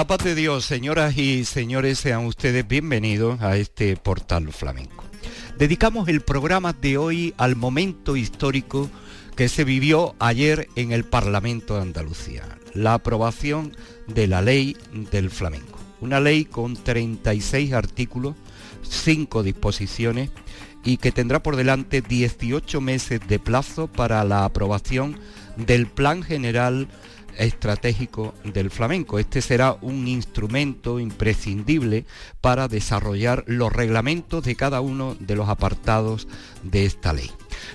[0.00, 5.04] la paz de Dios, señoras y señores, sean ustedes bienvenidos a este portal flamenco.
[5.58, 8.88] Dedicamos el programa de hoy al momento histórico
[9.36, 14.74] que se vivió ayer en el Parlamento de Andalucía, la aprobación de la ley
[15.10, 15.78] del flamenco.
[16.00, 18.36] Una ley con 36 artículos,
[18.80, 20.30] 5 disposiciones
[20.82, 25.20] y que tendrá por delante 18 meses de plazo para la aprobación
[25.58, 26.88] del Plan General
[27.40, 29.18] estratégico del flamenco.
[29.18, 32.04] Este será un instrumento imprescindible
[32.40, 36.28] para desarrollar los reglamentos de cada uno de los apartados
[36.62, 37.30] de esta ley.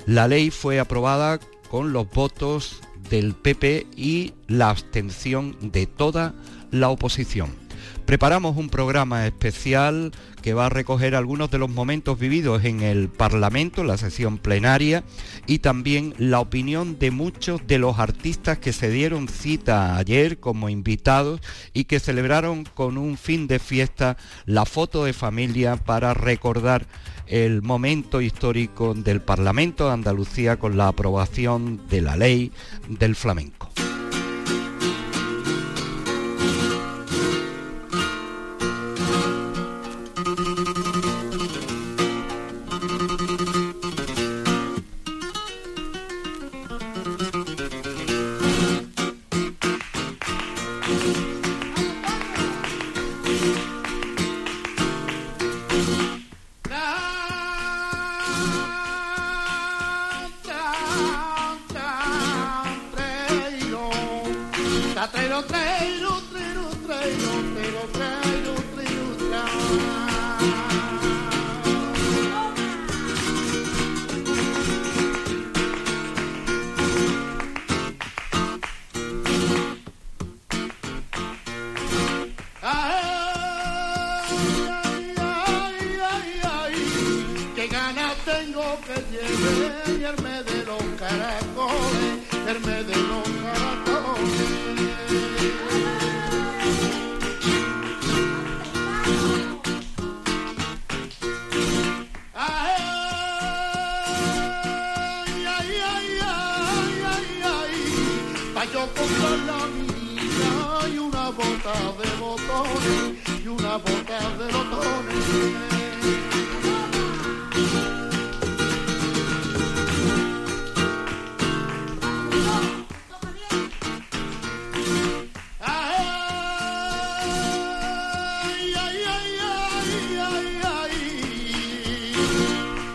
[0.05, 6.33] La ley fue aprobada con los votos del PP y la abstención de toda
[6.71, 7.64] la oposición.
[8.05, 10.11] Preparamos un programa especial
[10.43, 15.03] que va a recoger algunos de los momentos vividos en el Parlamento, la sesión plenaria,
[15.47, 20.69] y también la opinión de muchos de los artistas que se dieron cita ayer como
[20.69, 21.41] invitados
[21.73, 26.85] y que celebraron con un fin de fiesta la foto de familia para recordar
[27.25, 32.51] el momento histórico del Parlamento de Andalucía con la aprobación de la ley
[32.87, 33.64] del flamenco.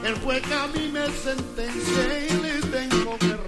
[0.05, 3.40] El juez a mí me sentencia y le tengo que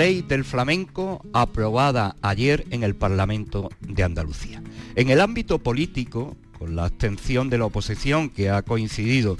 [0.00, 4.62] ley del flamenco aprobada ayer en el Parlamento de Andalucía.
[4.94, 9.36] En el ámbito político, con la abstención de la oposición que ha coincidido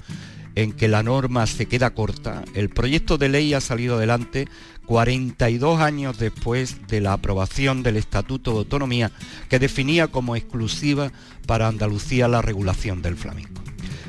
[0.56, 4.48] en que la norma se queda corta, el proyecto de ley ha salido adelante
[4.84, 9.12] 42 años después de la aprobación del Estatuto de Autonomía
[9.48, 11.10] que definía como exclusiva
[11.46, 13.62] para Andalucía la regulación del flamenco.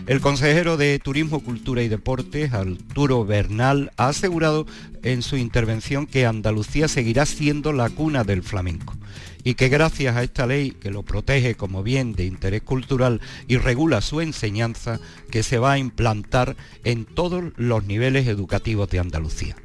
[0.08, 4.66] El consejero de Turismo, Cultura y Deportes, Arturo Bernal, ha asegurado
[5.04, 8.96] en su intervención que Andalucía seguirá siendo la cuna del flamenco
[9.44, 13.58] y que gracias a esta ley que lo protege como bien de interés cultural y
[13.58, 15.00] regula su enseñanza,
[15.30, 19.56] que se va a implantar en todos los niveles educativos de Andalucía.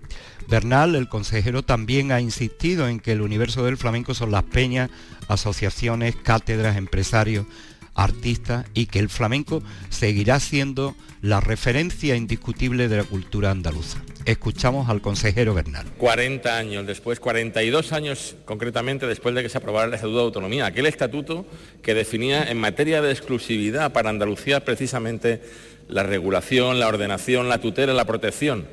[0.48, 4.90] Bernal, el consejero, también ha insistido en que el universo del flamenco son las peñas,
[5.28, 7.46] asociaciones, cátedras, empresarios,
[7.96, 14.02] artistas y que el flamenco seguirá siendo la referencia indiscutible de la cultura andaluza.
[14.26, 15.86] Escuchamos al consejero Bernal.
[15.98, 20.66] 40 años después, 42 años concretamente después de que se aprobara el Estatuto de Autonomía,
[20.66, 21.46] aquel estatuto
[21.82, 25.42] que definía en materia de exclusividad para Andalucía precisamente
[25.88, 28.66] la regulación, la ordenación, la tutela, la protección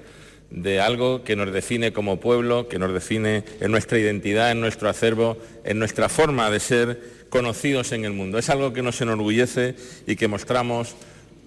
[0.53, 4.87] de algo que nos define como pueblo, que nos define en nuestra identidad, en nuestro
[4.87, 8.37] acervo, en nuestra forma de ser conocidos en el mundo.
[8.37, 9.73] Es algo que nos enorgullece
[10.05, 10.93] y que mostramos,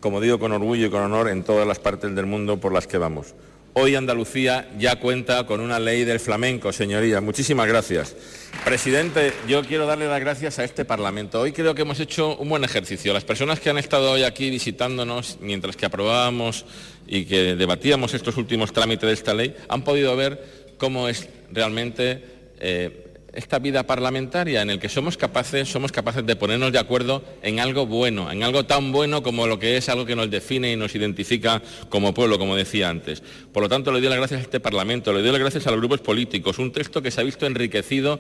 [0.01, 2.89] como digo, con orgullo y con honor en todas las partes del mundo por las
[2.89, 3.37] que vamos.
[3.75, 7.23] Hoy Andalucía ya cuenta con una ley del flamenco, señorías.
[7.23, 8.17] Muchísimas gracias.
[8.65, 11.41] Presidente, yo quiero darle las gracias a este Parlamento.
[11.41, 13.13] Hoy creo que hemos hecho un buen ejercicio.
[13.13, 16.65] Las personas que han estado hoy aquí visitándonos mientras que aprobábamos
[17.07, 22.25] y que debatíamos estos últimos trámites de esta ley han podido ver cómo es realmente
[22.59, 23.07] eh,
[23.37, 27.61] esta vida parlamentaria en el que somos capaces, somos capaces de ponernos de acuerdo en
[27.61, 30.77] algo bueno, en algo tan bueno como lo que es algo que nos define y
[30.77, 33.23] nos identifica como pueblo, como decía antes.
[33.53, 35.71] Por lo tanto, le doy las gracias a este Parlamento, le doy las gracias a
[35.71, 38.19] los grupos políticos, un texto que se ha visto enriquecido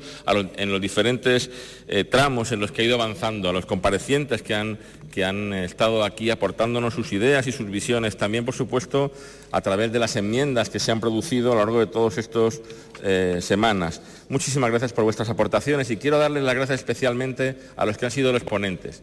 [0.57, 1.51] en los diferentes
[1.89, 4.79] eh, tramos en los que ha ido avanzando, a los comparecientes que han,
[5.13, 9.13] que han estado aquí aportándonos sus ideas y sus visiones, también, por supuesto,
[9.51, 12.61] a través de las enmiendas que se han producido a lo largo de todas estas
[13.03, 14.01] eh, semanas.
[14.29, 18.11] Muchísimas gracias por vuestras aportaciones y quiero darles las gracias especialmente a los que han
[18.11, 19.03] sido los ponentes.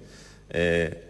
[0.49, 1.09] Eh,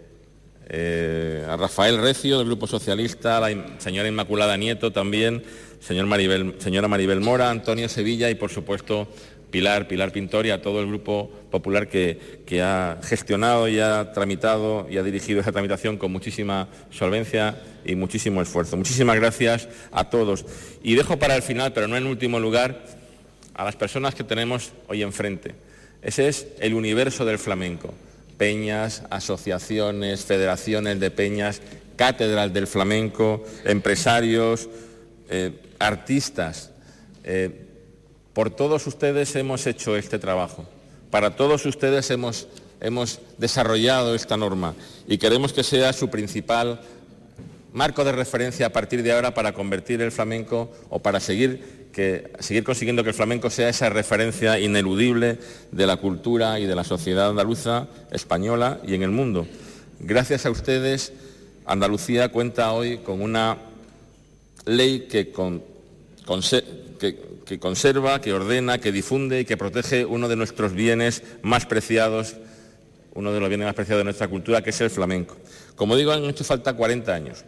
[0.70, 5.44] eh, a Rafael Recio del Grupo Socialista, a la señora Inmaculada Nieto también,
[5.82, 6.08] señor
[6.60, 9.10] señora Maribel Mora, Antonio Sevilla y por supuesto
[9.54, 14.12] Pilar, Pilar Pintor y a todo el Grupo Popular que, que ha gestionado y ha
[14.12, 18.78] tramitado y ha dirigido esa tramitación con muchísima solvencia y muchísimo esfuerzo.
[18.78, 20.44] Muchísimas gracias a todos.
[20.82, 22.84] Y dejo para el final, pero no en último lugar,
[23.54, 25.54] a las personas que tenemos hoy enfrente.
[26.02, 27.94] Ese es el universo del flamenco.
[28.40, 31.62] Peñas, asociaciones, federaciones de peñas,
[31.96, 34.68] cátedras del flamenco, empresarios,
[35.30, 36.72] eh, artistas.
[37.24, 37.68] Eh,
[38.34, 40.66] por todos ustedes hemos hecho este trabajo.
[41.12, 42.48] Para todos ustedes hemos,
[42.82, 44.74] hemos desarrollado esta norma
[45.08, 46.82] y queremos que sea su principal
[47.72, 52.32] marco de referencia a partir de ahora para convertir el flamenco o para seguir que
[52.40, 55.38] seguir consiguiendo que el flamenco sea esa referencia ineludible
[55.72, 59.46] de la cultura y de la sociedad andaluza, española y en el mundo.
[60.00, 61.14] Gracias a ustedes,
[61.66, 63.58] Andalucía cuenta hoy con una
[64.66, 65.32] ley que,
[67.00, 72.38] que conserva, que ordena, que difunde y que protege uno de nuestros bienes más preciados,
[73.14, 75.38] uno de los bienes más preciados de nuestra cultura, que es el flamenco.
[75.76, 77.46] Como digo, han hecho falta 40 años,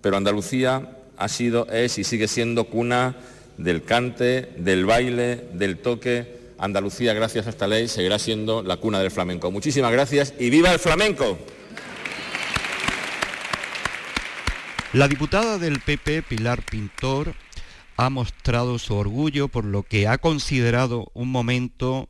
[0.00, 3.16] pero Andalucía ha sido, es y sigue siendo cuna
[3.56, 6.40] del cante, del baile, del toque.
[6.58, 9.50] Andalucía, gracias a esta ley, seguirá siendo la cuna del flamenco.
[9.50, 11.38] Muchísimas gracias y viva el flamenco.
[14.92, 17.34] La diputada del PP, Pilar Pintor,
[17.96, 22.08] ha mostrado su orgullo por lo que ha considerado un momento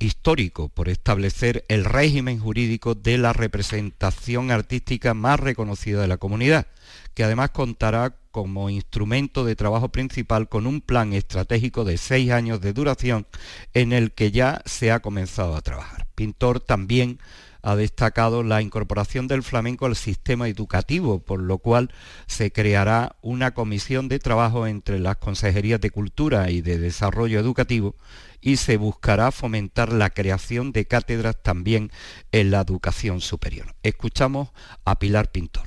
[0.00, 6.66] histórico por establecer el régimen jurídico de la representación artística más reconocida de la comunidad,
[7.14, 12.60] que además contará como instrumento de trabajo principal con un plan estratégico de seis años
[12.60, 13.26] de duración
[13.74, 16.06] en el que ya se ha comenzado a trabajar.
[16.14, 17.18] Pintor también
[17.62, 21.90] ha destacado la incorporación del flamenco al sistema educativo, por lo cual
[22.26, 27.94] se creará una comisión de trabajo entre las consejerías de Cultura y de Desarrollo Educativo
[28.40, 31.90] y se buscará fomentar la creación de cátedras también
[32.32, 33.74] en la educación superior.
[33.82, 34.48] Escuchamos
[34.84, 35.64] a Pilar Pintor.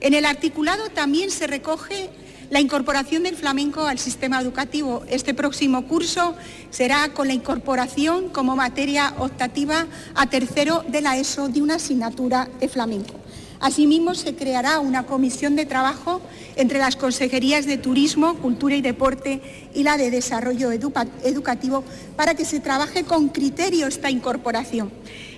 [0.00, 2.10] En el articulado también se recoge
[2.50, 5.04] la incorporación del flamenco al sistema educativo.
[5.08, 6.36] Este próximo curso
[6.70, 12.48] será con la incorporación como materia optativa a tercero de la ESO de una asignatura
[12.60, 13.14] de flamenco.
[13.60, 16.20] Asimismo, se creará una comisión de trabajo
[16.56, 19.40] entre las consejerías de Turismo, Cultura y Deporte
[19.74, 21.84] y la de Desarrollo Educativo
[22.16, 24.90] para que se trabaje con criterio esta incorporación.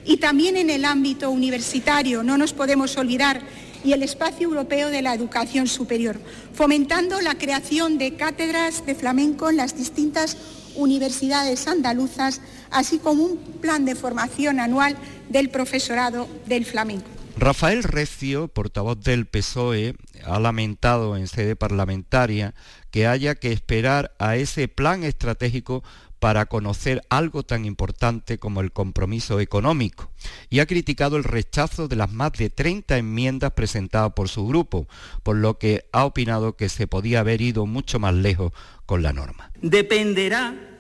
[0.04, 3.42] Y también en el ámbito universitario, no nos podemos olvidar,
[3.84, 6.18] y el espacio europeo de la educación superior,
[6.52, 10.36] fomentando la creación de cátedras de flamenco en las distintas
[10.74, 14.96] universidades andaluzas, así como un plan de formación anual
[15.28, 17.17] del profesorado del flamenco.
[17.40, 22.52] Rafael Recio, portavoz del PSOE, ha lamentado en sede parlamentaria
[22.90, 25.84] que haya que esperar a ese plan estratégico
[26.18, 30.10] para conocer algo tan importante como el compromiso económico
[30.50, 34.88] y ha criticado el rechazo de las más de 30 enmiendas presentadas por su grupo,
[35.22, 38.52] por lo que ha opinado que se podía haber ido mucho más lejos
[38.84, 39.52] con la norma.
[39.62, 40.77] Dependerá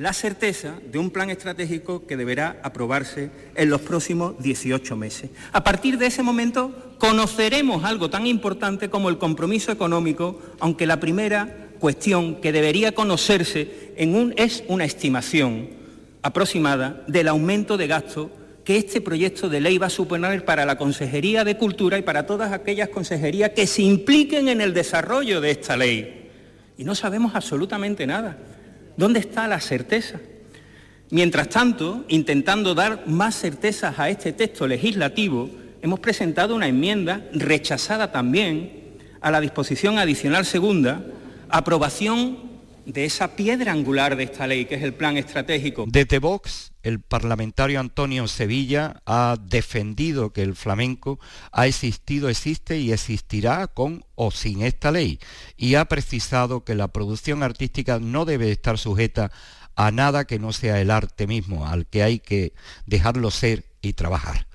[0.00, 5.28] la certeza de un plan estratégico que deberá aprobarse en los próximos 18 meses.
[5.52, 11.00] A partir de ese momento conoceremos algo tan importante como el compromiso económico, aunque la
[11.00, 15.68] primera cuestión que debería conocerse es una estimación
[16.22, 18.30] aproximada del aumento de gasto
[18.64, 22.24] que este proyecto de ley va a suponer para la Consejería de Cultura y para
[22.24, 26.30] todas aquellas consejerías que se impliquen en el desarrollo de esta ley.
[26.78, 28.38] Y no sabemos absolutamente nada.
[29.00, 30.20] ¿Dónde está la certeza?
[31.08, 35.48] Mientras tanto, intentando dar más certezas a este texto legislativo,
[35.80, 41.02] hemos presentado una enmienda rechazada también a la disposición adicional segunda,
[41.48, 42.40] aprobación
[42.84, 45.86] de esa piedra angular de esta ley, que es el plan estratégico.
[45.88, 51.18] Desde Vox, el parlamentario Antonio Sevilla ha defendido que el flamenco
[51.52, 55.18] ha existido, existe y existirá con o sin esta ley,
[55.56, 59.30] y ha precisado que la producción artística no debe estar sujeta
[59.76, 62.52] a nada que no sea el arte mismo, al que hay que
[62.86, 64.49] dejarlo ser y trabajar.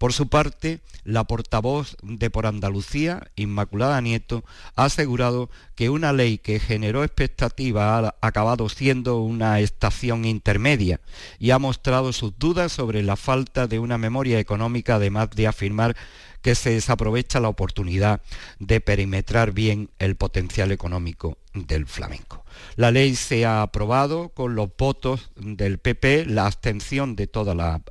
[0.00, 6.38] Por su parte, la portavoz de Por Andalucía, Inmaculada Nieto, ha asegurado que una ley
[6.38, 11.02] que generó expectativas ha acabado siendo una estación intermedia
[11.38, 15.94] y ha mostrado sus dudas sobre la falta de una memoria económica, además de afirmar
[16.42, 18.20] que se desaprovecha la oportunidad
[18.58, 22.44] de perimetrar bien el potencial económico del flamenco.
[22.76, 27.82] La ley se ha aprobado con los votos del PP, la abstención de toda la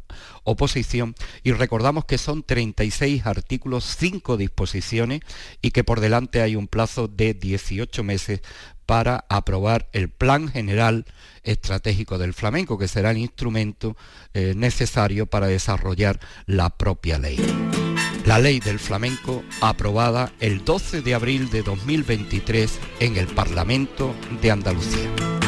[0.44, 5.22] oposición y recordamos que son 36 artículos, 5 disposiciones
[5.62, 8.42] y que por delante hay un plazo de 18 meses
[8.86, 11.06] para aprobar el Plan General
[11.44, 13.96] Estratégico del Flamenco, que será el instrumento
[14.34, 17.38] eh, necesario para desarrollar la propia ley.
[18.26, 24.52] La ley del flamenco aprobada el 12 de abril de 2023 en el Parlamento de
[24.52, 25.39] Andalucía.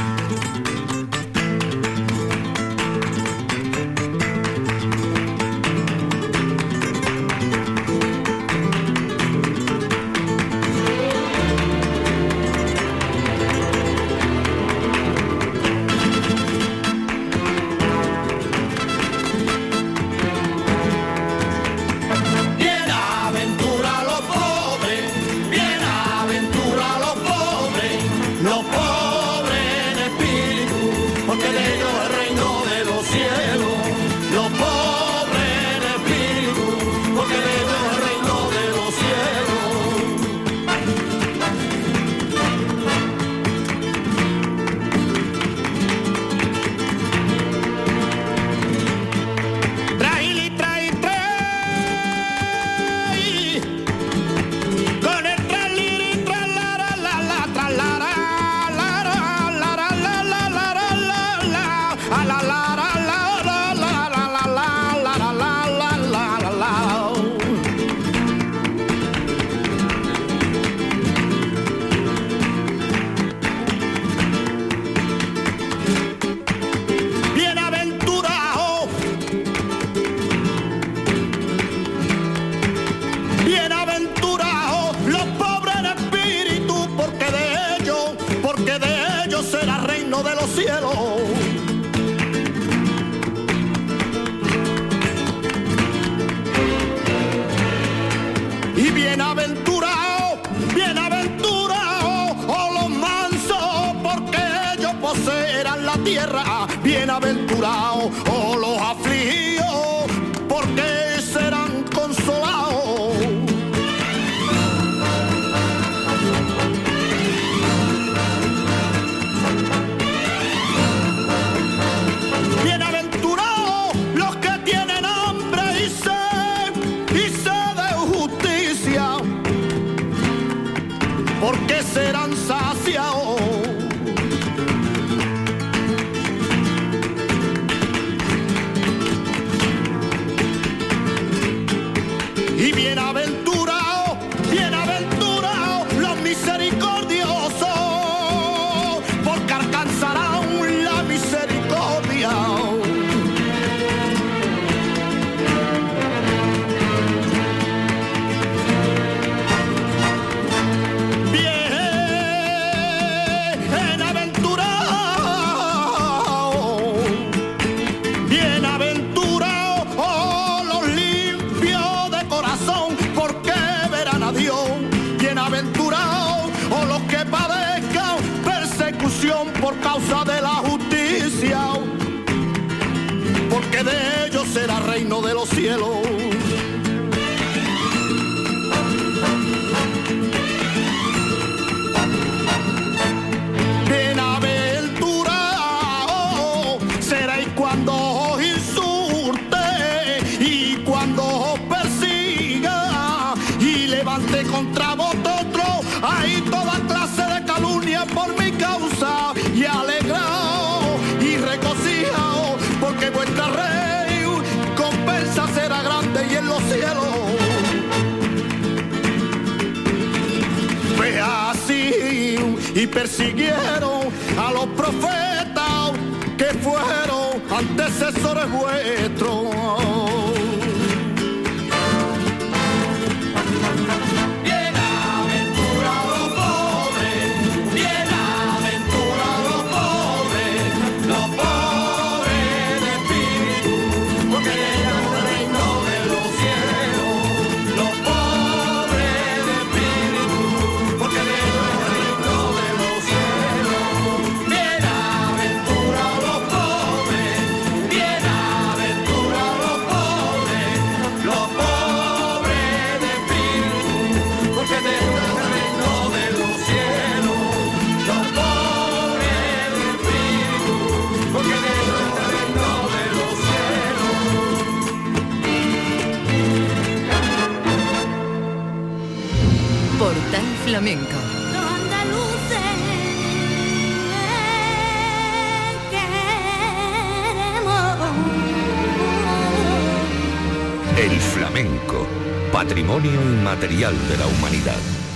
[290.97, 292.07] El flamenco,
[292.51, 295.10] patrimonio inmaterial de la humanidad.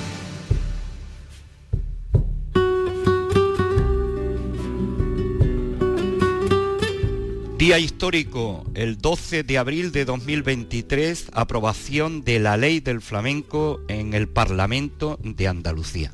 [7.65, 14.13] Día histórico, el 12 de abril de 2023, aprobación de la ley del flamenco en
[14.13, 16.13] el Parlamento de Andalucía.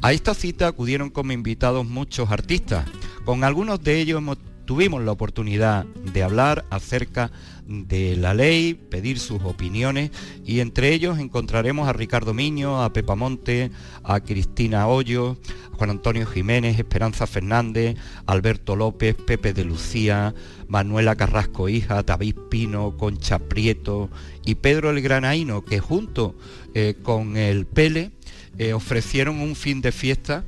[0.00, 2.88] A esta cita acudieron como invitados muchos artistas.
[3.26, 4.38] Con algunos de ellos hemos-
[4.70, 7.32] tuvimos la oportunidad de hablar acerca
[7.66, 10.12] de la ley, pedir sus opiniones
[10.46, 13.72] y entre ellos encontraremos a Ricardo Miño, a Pepa Monte,
[14.04, 15.36] a Cristina Hoyo,
[15.72, 20.36] a Juan Antonio Jiménez, Esperanza Fernández, Alberto López, Pepe de Lucía,
[20.68, 24.08] Manuela Carrasco hija, David Pino, Concha Prieto
[24.44, 26.36] y Pedro el Granaíno, que junto
[26.74, 28.12] eh, con el Pele
[28.56, 30.44] eh, ofrecieron un fin de fiesta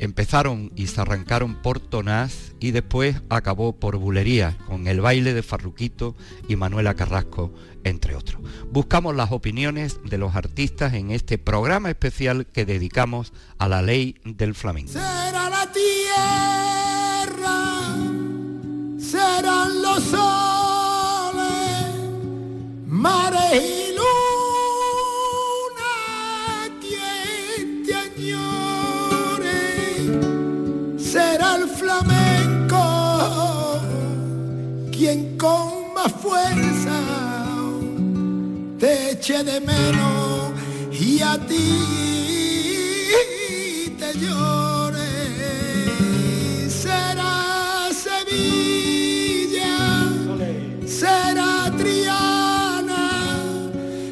[0.00, 5.42] Empezaron y se arrancaron por Tonás y después acabó por Bulería, con el baile de
[5.42, 6.16] Farruquito
[6.48, 7.52] y Manuela Carrasco,
[7.84, 8.40] entre otros.
[8.70, 14.16] Buscamos las opiniones de los artistas en este programa especial que dedicamos a la ley
[14.24, 14.92] del flamenco.
[14.92, 17.44] Será la tierra,
[18.98, 21.44] serán los soles,
[22.86, 23.79] mares
[39.30, 40.52] te eche de menos
[40.90, 41.86] y a ti
[43.98, 45.08] te llore.
[46.68, 49.76] Será Sevilla,
[50.86, 53.10] será Triana,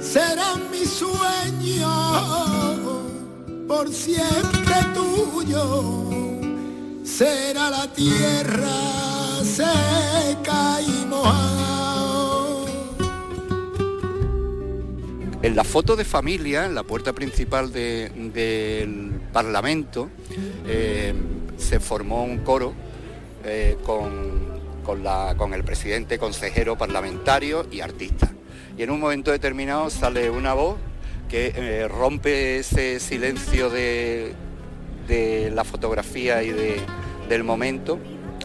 [0.00, 1.94] será mi sueño
[3.66, 6.07] por siempre tuyo
[7.18, 12.64] será la tierra seca y mojada.
[15.42, 20.10] En la foto de familia, en la puerta principal de- del Parlamento,
[20.68, 21.12] eh,
[21.56, 22.72] se formó un coro
[23.44, 28.30] eh, con, con, la, con el presidente, consejero, parlamentario y artista.
[28.76, 30.76] Y en un momento determinado sale una voz
[31.28, 34.34] que eh, rompe ese silencio de,
[35.08, 36.76] de la fotografía y de,
[37.28, 37.98] del momento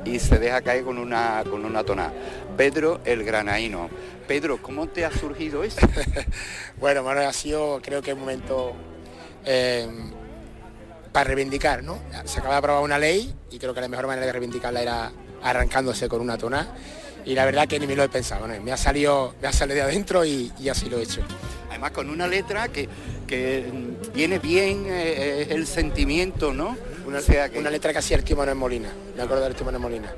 [0.06, 2.13] y se deja caer con una, con una tonada.
[2.58, 3.89] Pedro el Granaíno.
[4.28, 5.88] Pedro, ¿cómo te ha surgido eso?
[6.80, 8.74] bueno, Manuel, ha sido creo que un momento
[9.46, 9.88] eh,
[11.12, 12.00] para reivindicar, ¿no?
[12.26, 15.12] Se acaba de aprobar una ley y creo que la mejor manera de reivindicarla era
[15.41, 16.74] arrancándose con una tonada
[17.26, 19.78] y la verdad que ni me lo he pensado, me ha salido, me ha salido
[19.78, 21.22] de adentro y, así lo he hecho.
[21.74, 22.88] Además con una letra que,
[23.26, 23.66] que
[24.14, 26.78] viene bien eh, el sentimiento, ¿no?
[27.08, 27.20] Una,
[27.58, 30.14] una letra que hacía el tío Manuel Molina, me acuerdo tío Manuel Molina.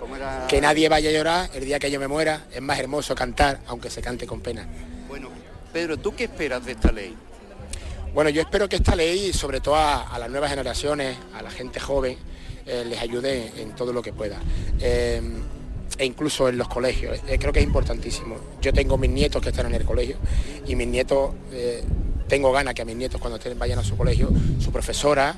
[0.50, 3.62] Que nadie vaya a llorar el día que yo me muera, es más hermoso cantar,
[3.68, 4.68] aunque se cante con pena.
[5.08, 5.30] Bueno,
[5.72, 7.16] Pedro, ¿tú qué esperas de esta ley?
[8.14, 11.80] Bueno, yo espero que esta ley, sobre todo a, las nuevas generaciones, a la gente
[11.80, 12.18] joven,
[12.66, 14.42] eh, les ayude en, todo lo que pueda.
[14.82, 15.22] Eh,
[15.98, 17.20] e incluso en los colegios.
[17.28, 18.36] Eh, creo que es importantísimo.
[18.62, 20.18] Yo tengo mis nietos que están en el colegio
[20.68, 21.32] y mis nietos,
[22.28, 25.36] tengo ganas que a mis nietos cuando vayan a su colegio, su profesora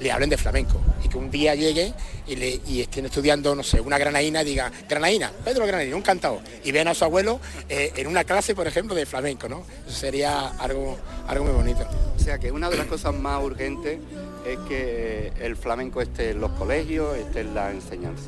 [0.00, 1.92] le hablen de flamenco y que un día llegue
[2.26, 6.72] y, estén estudiando, no sé, una granaína y diga, granaína, Pedro Granaína, un cantado, y
[6.72, 9.64] vean a su abuelo eh, en una clase, por ejemplo, de flamenco, ¿no?
[9.86, 11.86] Eso sería algo, algo muy bonito.
[12.16, 13.98] O sea que una de las cosas más urgentes
[14.46, 18.24] es que el flamenco esté en los colegios, esté en la enseñanza.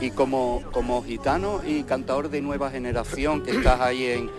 [0.00, 4.30] Y como, como gitano y cantador de nueva generación que estás ahí en,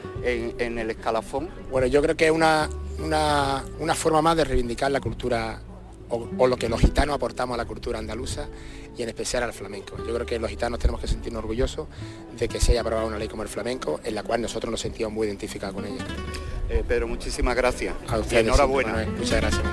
[0.59, 1.49] en, el escalafón.
[1.71, 5.61] Bueno, yo creo que es una, una, una forma más de reivindicar la cultura
[6.09, 8.47] o, lo que los gitanos aportamos a la cultura andaluza
[8.97, 9.97] y en especial al flamenco.
[9.97, 11.87] Yo creo que los gitanos tenemos que sentirnos orgullosos
[12.37, 14.81] de que se haya aprobado una ley como el flamenco, en la cual nosotros nos
[14.81, 16.05] sentíamos muy identificados con ella.
[16.69, 17.95] Eh, Pedro, muchísimas gracias.
[18.07, 19.07] A ustedes, enhorabuena.
[19.17, 19.63] Muchas gracias.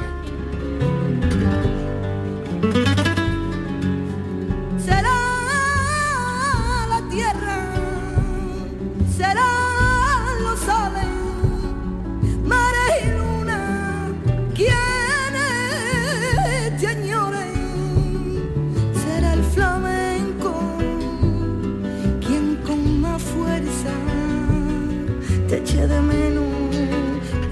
[25.88, 26.44] De menos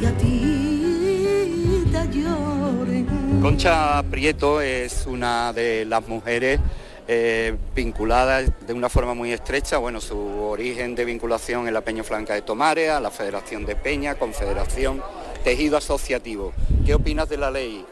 [0.00, 3.40] y a ti te.
[3.40, 6.58] Concha Prieto es una de las mujeres
[7.06, 12.02] eh, vinculadas de una forma muy estrecha, bueno, su origen de vinculación en la Peña
[12.02, 15.02] Flanca de Tomares, a la Federación de Peña, Confederación,
[15.44, 16.52] Tejido Asociativo.
[16.84, 17.84] ¿Qué opinas de la ley?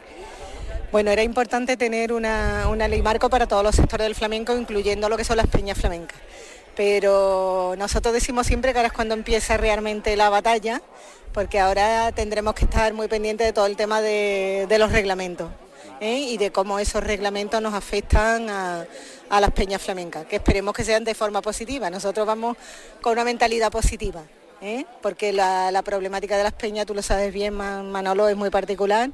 [0.90, 5.09] Bueno, era importante tener una, una ley marco para todos los sectores del flamenco, incluyendo
[5.09, 6.18] lo que son las peñas flamencas
[6.75, 10.81] pero nosotros decimos siempre que ahora es cuando empieza realmente la batalla,
[11.33, 15.51] porque ahora tendremos que estar muy pendientes de todo el tema de, los reglamentos
[16.01, 16.19] ¿eh?
[16.19, 18.87] y de cómo esos reglamentos nos afectan a,
[19.31, 21.89] las peñas flamencas, que esperemos que sean de forma positiva.
[21.89, 22.57] Nosotros vamos
[23.01, 24.23] con una mentalidad positiva.
[24.62, 24.87] ¿Eh?
[25.03, 29.11] porque la, problemática de las peñas, tú lo sabes bien, Manolo, es muy particular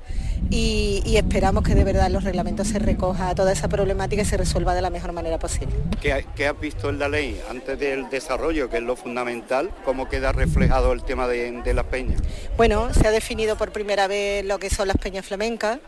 [0.50, 4.74] y, esperamos que de verdad los reglamentos se recoja toda esa problemática y se resuelva
[4.74, 5.74] de la mejor manera posible.
[6.00, 6.12] ¿Qué,
[6.46, 9.70] has visto en la ley antes del desarrollo, que es lo fundamental?
[9.84, 12.20] ¿Cómo queda reflejado el tema de, las peñas?
[12.56, 15.78] Bueno, se ha definido por primera vez lo que son las peñas flamencas.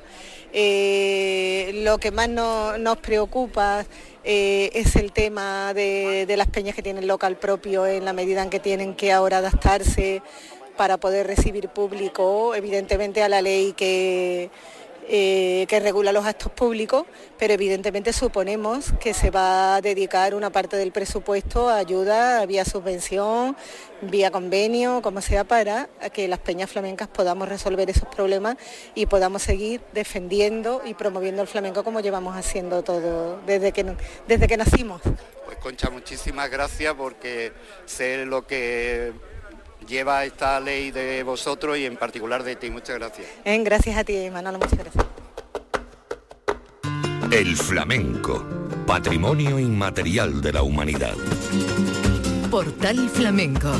[0.52, 3.84] Eh, lo que más nos preocupa
[4.32, 8.44] eh, es el tema de, de las peñas que tienen local propio en la medida
[8.44, 10.22] en que tienen que ahora adaptarse
[10.76, 14.48] para poder recibir público, evidentemente a la ley que,
[15.12, 17.04] eh, que regula los actos públicos,
[17.36, 22.64] pero evidentemente suponemos que se va a dedicar una parte del presupuesto a ayuda vía
[22.64, 23.56] subvención,
[24.02, 28.56] vía convenio, como sea, para que las peñas flamencas podamos resolver esos problemas
[28.94, 33.96] y podamos seguir defendiendo y promoviendo el flamenco como llevamos haciendo todo desde que,
[34.28, 35.02] desde que nacimos.
[35.44, 37.52] Pues Concha, muchísimas gracias porque
[37.84, 39.12] sé lo que
[39.86, 42.70] lleva esta ley de vosotros y en particular de ti.
[42.70, 43.26] Muchas gracias.
[43.44, 45.04] gracias a ti, Manolo, muchas gracias.
[47.30, 48.44] El flamenco,
[48.86, 51.14] patrimonio inmaterial de la humanidad.
[52.50, 53.70] Portal Flamenco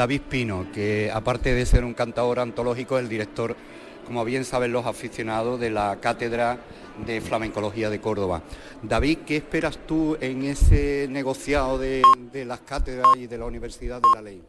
[0.00, 3.54] David Pino, que aparte de ser un cantador antológico, es el director
[4.06, 6.58] como bien saben los aficionados, de la Cátedra
[7.04, 8.42] de Flamencología de Córdoba.
[8.82, 14.00] David, ¿qué esperas tú en ese negociado de, de las cátedras y de la Universidad
[14.00, 14.42] de la Ley?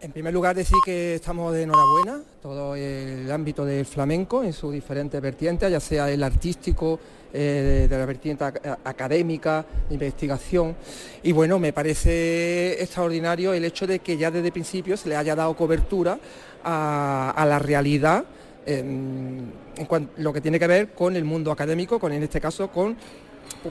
[0.00, 4.72] En primer lugar decir que estamos de enhorabuena, todo el ámbito del flamenco en sus
[4.72, 7.00] diferentes vertientes, ya sea el artístico,
[7.32, 10.76] eh, de la vertiente ac- académica, de investigación.
[11.22, 15.16] Y bueno, me parece extraordinario el hecho de que ya desde el principio se le
[15.16, 16.18] haya dado cobertura
[16.64, 18.24] a, la realidad
[18.66, 19.38] em,
[20.18, 22.96] lo que tiene que ver con el mundo académico, con en este caso con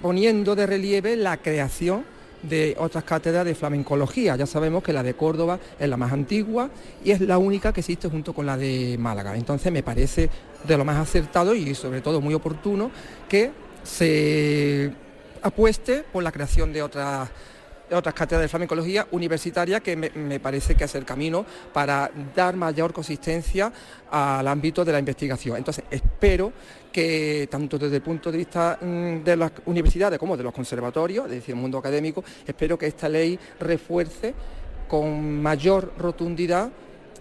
[0.01, 2.03] poniendo de relieve la creación
[2.43, 4.35] de otras cátedras de flamencología.
[4.35, 6.69] Ya sabemos que la de Córdoba es la más antigua
[7.03, 9.35] y es la única que existe junto con la de Málaga.
[9.35, 10.29] Entonces me parece
[10.63, 12.91] de lo más acertado y sobre todo muy oportuno
[13.27, 13.51] que
[13.83, 14.91] se
[15.41, 17.29] apueste por la creación de otras
[17.91, 22.55] otras cátedras de flamencología universitaria que me, me parece que es el camino para dar
[22.55, 23.71] mayor consistencia
[24.11, 25.57] al ámbito de la investigación.
[25.57, 26.53] Entonces espero
[26.91, 31.25] que tanto desde el punto de vista mm, de las universidades como de los conservatorios,
[31.25, 34.33] es decir, el mundo académico, espero que esta ley refuerce
[34.87, 36.69] con mayor rotundidad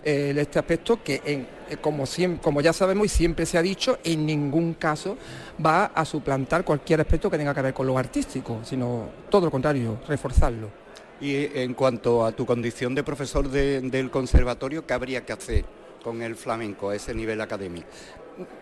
[0.08, 4.24] eh, este aspecto que, en- eh, como, ya sabemos y siempre se ha dicho, en
[4.24, 5.18] ningún caso
[5.64, 9.50] va a suplantar cualquier aspecto que tenga que ver con lo artístico, sino todo lo
[9.50, 10.70] contrario, reforzarlo.
[11.20, 15.64] Y en cuanto a tu condición de profesor de- del conservatorio, ¿qué habría que hacer
[16.02, 17.86] con el flamenco a ese nivel académico?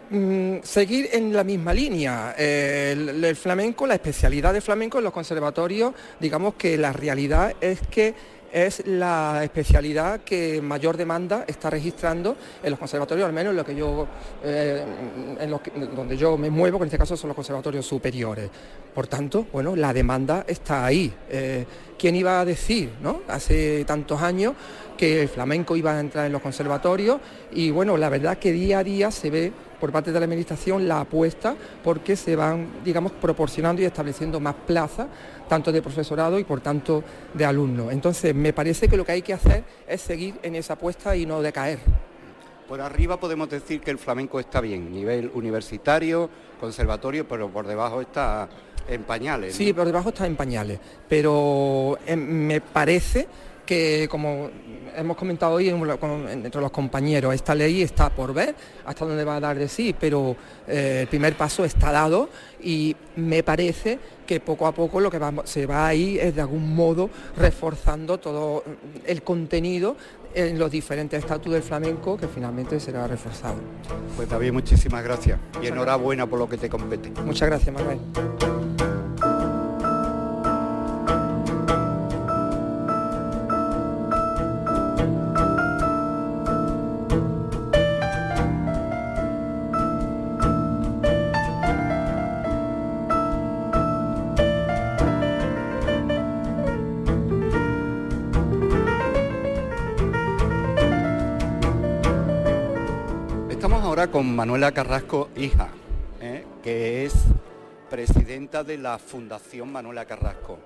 [0.08, 2.34] Mm, seguir en la misma línea.
[2.38, 7.54] Eh, el, el flamenco, la especialidad de flamenco en los conservatorios, digamos que la realidad
[7.60, 8.14] es que
[8.56, 13.64] es la especialidad que mayor demanda está registrando en los conservatorios, al menos en lo
[13.66, 14.08] que yo,
[14.42, 14.82] eh,
[15.38, 18.48] en que- donde yo me muevo, que en este caso son los conservatorios superiores.
[18.94, 21.12] Por tanto, bueno, la demanda está ahí.
[21.28, 21.66] Eh,
[21.98, 23.20] ¿Quién iba a decir, no?
[23.28, 24.54] Hace tantos años
[24.96, 27.20] que el flamenco iba a entrar en los conservatorios
[27.52, 30.88] y bueno, la verdad que día a día se ve por parte de la administración
[30.88, 35.06] la apuesta porque se van, digamos, proporcionando y estableciendo más plazas,
[35.48, 37.02] tanto de profesorado y por tanto
[37.34, 37.92] de alumnos.
[37.92, 41.26] Entonces, me parece que lo que hay que hacer es seguir en esa apuesta y
[41.26, 41.78] no decaer.
[42.68, 48.00] Por arriba podemos decir que el flamenco está bien, nivel universitario, conservatorio, pero por debajo
[48.00, 48.48] está
[48.88, 49.52] en pañales.
[49.52, 49.56] ¿no?
[49.56, 53.28] Sí, por debajo está en pañales, pero eh, me parece
[53.66, 54.48] que como
[54.96, 58.54] hemos comentado hoy entre los compañeros, esta ley está por ver
[58.86, 62.30] hasta dónde va a dar de sí, pero eh, el primer paso está dado
[62.62, 66.40] y me parece que poco a poco lo que se va a ir es de
[66.40, 68.64] algún modo reforzando todo
[69.04, 69.96] el contenido
[70.34, 73.56] en los diferentes estatus del flamenco que finalmente será reforzado.
[74.16, 77.10] Pues David, muchísimas gracias y enhorabuena por lo que te compete.
[77.22, 78.75] Muchas gracias, Manuel.
[104.72, 105.68] Carrasco, hija,
[106.20, 106.44] ¿eh?
[106.62, 107.14] que es
[107.88, 110.58] presidenta de la Fundación Manuela Carrasco.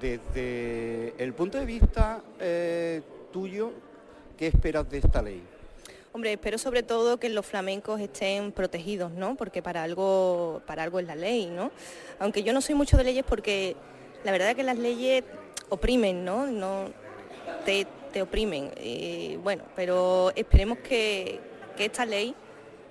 [0.00, 3.72] Desde el punto de vista eh, tuyo,
[4.36, 5.42] ¿qué esperas de esta ley?
[6.12, 9.36] Hombre, espero sobre todo que los flamencos estén protegidos, ¿no?
[9.36, 11.70] Porque para algo, para algo es la ley, ¿no?
[12.18, 13.76] Aunque yo no soy mucho de leyes porque
[14.24, 15.22] la verdad es que las leyes
[15.68, 16.46] oprimen, ¿no?
[16.46, 16.86] No
[17.64, 18.72] te, te oprimen.
[18.82, 21.38] Y bueno, pero esperemos que,
[21.76, 22.34] que esta ley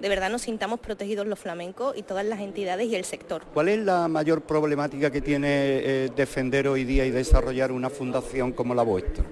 [0.06, 3.42] de verdad nos sintamos protegidos los flamencos y todas las entidades y el sector.
[3.56, 8.52] ¿Cuál es la mayor problemática que tiene eh, defender hoy día y desarrollar una fundación
[8.52, 9.24] como la vuestra?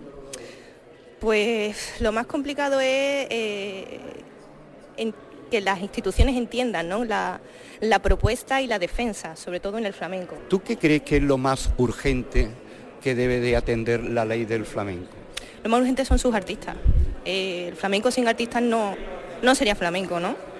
[1.19, 2.87] Pues lo más complicado es
[3.29, 3.99] eh,
[4.97, 5.13] en-
[5.51, 7.05] que las instituciones entiendan ¿no?
[7.05, 7.39] la,
[7.79, 10.35] la propuesta y la defensa, sobre todo en el flamenco.
[10.49, 12.47] ¿Tú qué crees que es lo más urgente
[12.99, 15.11] que debe de atender la ley del flamenco?
[15.63, 16.75] Lo más urgente son sus artistas.
[17.25, 18.95] Eh, el flamenco sin artistas no,
[19.43, 20.51] no sería flamenco, ¿no?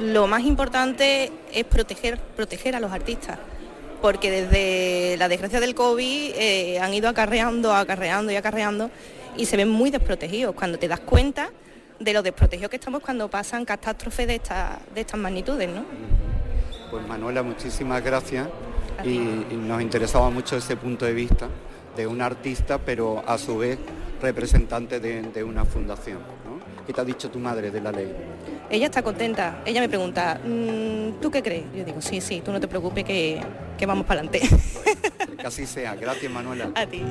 [0.00, 3.38] Lo más importante es proteger, proteger a los artistas,
[4.02, 8.90] porque desde la desgracia del COVID eh, han ido acarreando, acarreando y acarreando
[9.36, 10.54] y se ven muy desprotegidos.
[10.54, 11.50] Cuando te das cuenta
[11.98, 15.84] de lo desprotegidos que estamos cuando pasan catástrofes de, esta- de estas magnitudes, ¿no?
[16.90, 18.46] Pues Manuela, muchísimas gracias
[19.02, 21.48] y, y nos interesaba mucho ese punto de vista
[21.96, 23.78] de un artista, pero a su vez
[24.20, 26.18] representante de, de una fundación.
[26.44, 26.60] ¿no?
[26.86, 28.12] ¿Qué te ha dicho tu madre de la ley?
[28.70, 29.62] ella está contenta.
[29.64, 31.64] Ella me pregunta, mm, ¿tú qué crees?
[31.74, 33.40] Yo digo, sí, sí, tú no te preocupes que,
[33.78, 34.48] que vamos para adelante.
[35.38, 35.94] Que así sea.
[35.94, 36.70] Gracias, Manuela.
[36.74, 37.02] A ti.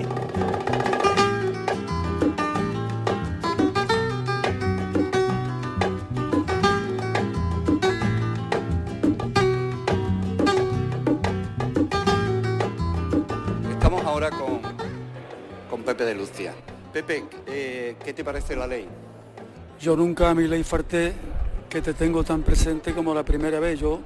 [13.71, 14.59] Estamos ahora con,
[15.69, 16.53] con Pepe de Lucía.
[16.91, 18.87] Pepe, eh, ¿qué te parece la ley?
[19.79, 21.13] Yo nunca a mi ley farté
[21.75, 23.77] que te tengo tan presente como la primera vez.
[23.81, 23.99] Yo,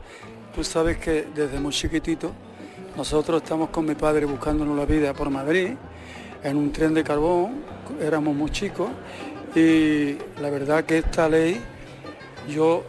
[0.56, 2.32] tú sabes que desde muy chiquitito
[2.98, 5.74] nosotros estamos con mi padre buscándonos la vida por Madrid
[6.44, 7.64] en un tren de carbón,
[8.02, 8.90] éramos muy chicos
[9.56, 11.62] y la verdad que esta ley
[12.50, 12.84] yo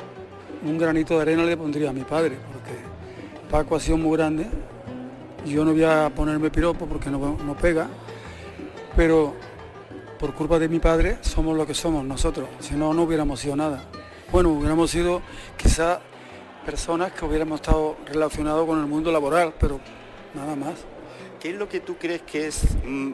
[0.65, 4.47] un granito de arena le pondría a mi padre porque Paco ha sido muy grande,
[5.45, 7.87] yo no voy a ponerme piropo porque no, no pega,
[8.97, 9.35] pero
[10.19, 13.57] por culpa de mi padre somos lo que somos nosotros, si no, no hubiéramos sido
[13.57, 13.83] nada.
[14.33, 15.23] Bueno, hubiéramos sido
[15.57, 15.99] quizás
[16.65, 19.81] personas que hubiéramos estado relacionados con el mundo laboral, pero
[20.35, 20.75] nada más.
[21.41, 23.11] ¿Qué es lo que tú crees que es mm,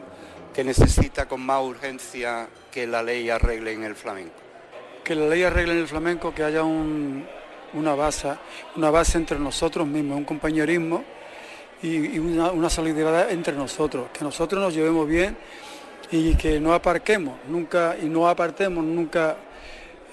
[0.53, 4.35] que necesita con más urgencia que la ley arregle en el flamenco?
[5.03, 7.27] Que la ley arregle en el flamenco, que haya un,
[7.73, 8.35] una base,
[8.77, 11.03] una base entre nosotros mismos, un compañerismo
[11.83, 15.35] y, y una, una solidaridad entre nosotros, que nosotros nos llevemos bien
[16.11, 19.39] y que no aparquemos nunca y no apartemos nunca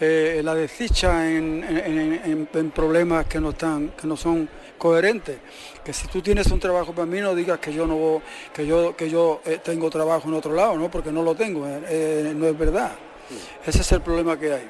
[0.06, 5.38] eh, la desdicha en, en- en- en problemas que no están, que no son coherentes.
[5.84, 8.22] Que si tú tienes un trabajo para mí no digas que yo no
[8.54, 10.90] que yo que yo eh, tengo trabajo en otro lado, ¿no?
[10.90, 12.92] Porque no lo tengo, eh, no es verdad.
[13.66, 14.68] Ese es el problema que hay.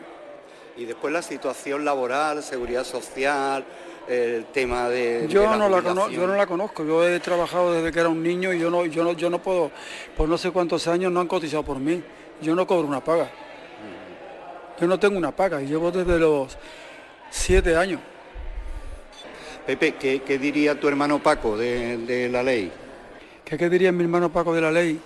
[0.78, 3.64] Y después la situación laboral, seguridad social,
[4.08, 5.28] el tema de...
[5.30, 6.84] Yo de la no la conozco, yo no la conozco.
[6.84, 9.40] Yo he trabajado desde que era un niño y yo no, yo no, yo no
[9.40, 9.70] puedo,
[10.18, 12.02] por no sé cuántos años no han cotizado por mí.
[12.42, 13.30] Yo no cobro una paga.
[14.80, 16.58] Yo no tengo una paga y llevo desde los
[17.30, 18.02] siete años.
[19.66, 22.72] Pepe, ¿qué, qué diría tu hermano Paco de, de la ley?
[23.46, 25.00] ¿Qué, qué diría mi hermano Paco de la ley?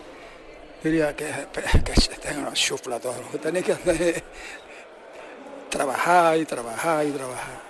[0.84, 1.27] Diría que,
[1.84, 3.15] que se tenga una chufla todo.
[3.21, 4.23] Lo que tenéis que hacer es
[5.69, 7.67] trabajar y trabajar y trabajar.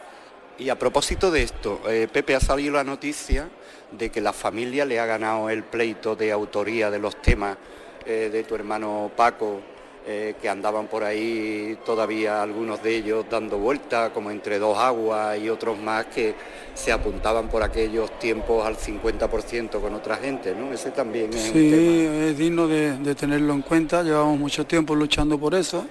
[0.60, 3.48] Y a propósito de esto, eh, Pepe, ha salido la noticia
[3.92, 7.58] de que la familia le ha ganado el pleito de autoría de los temas
[8.06, 9.62] eh, de tu hermano Paco,
[10.10, 15.38] eh, que andaban por ahí todavía algunos de ellos dando vueltas, como entre dos aguas
[15.38, 16.34] y otros más que
[16.74, 20.72] se apuntaban por aquellos tiempos al 50% con otra gente, ¿no?
[20.72, 22.26] Ese también es un Sí, tema.
[22.26, 24.02] es digno de, de tenerlo en cuenta.
[24.04, 25.86] Llevamos mucho tiempo luchando por eso.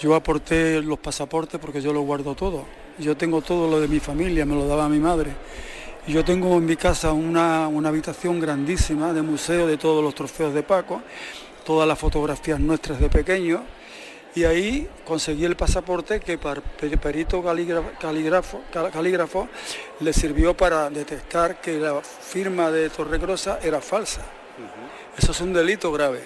[0.00, 2.64] Yo aporté los pasaportes porque yo los guardo todo.
[2.98, 5.32] Yo tengo todo lo de mi familia, me lo daba mi madre.
[6.06, 10.14] Y Yo tengo en mi casa una, una habitación grandísima de museo de todos los
[10.14, 11.02] trofeos de Paco,
[11.68, 13.62] todas las fotografías nuestras de pequeño.
[14.34, 17.42] Y ahí conseguí el pasaporte que para per- perito
[18.00, 19.48] calígrafo, cal- calígrafo
[20.00, 24.22] le sirvió para detectar que la firma de Torregrosa era falsa.
[25.18, 26.20] Eso es un delito grave.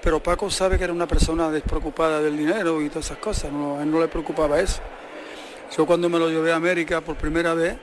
[0.00, 3.78] Pero Paco sabe que era una persona despreocupada del dinero y todas esas cosas, no,
[3.78, 4.80] a él no le preocupaba eso.
[5.76, 7.76] Yo cuando me lo llevé a América por primera vez,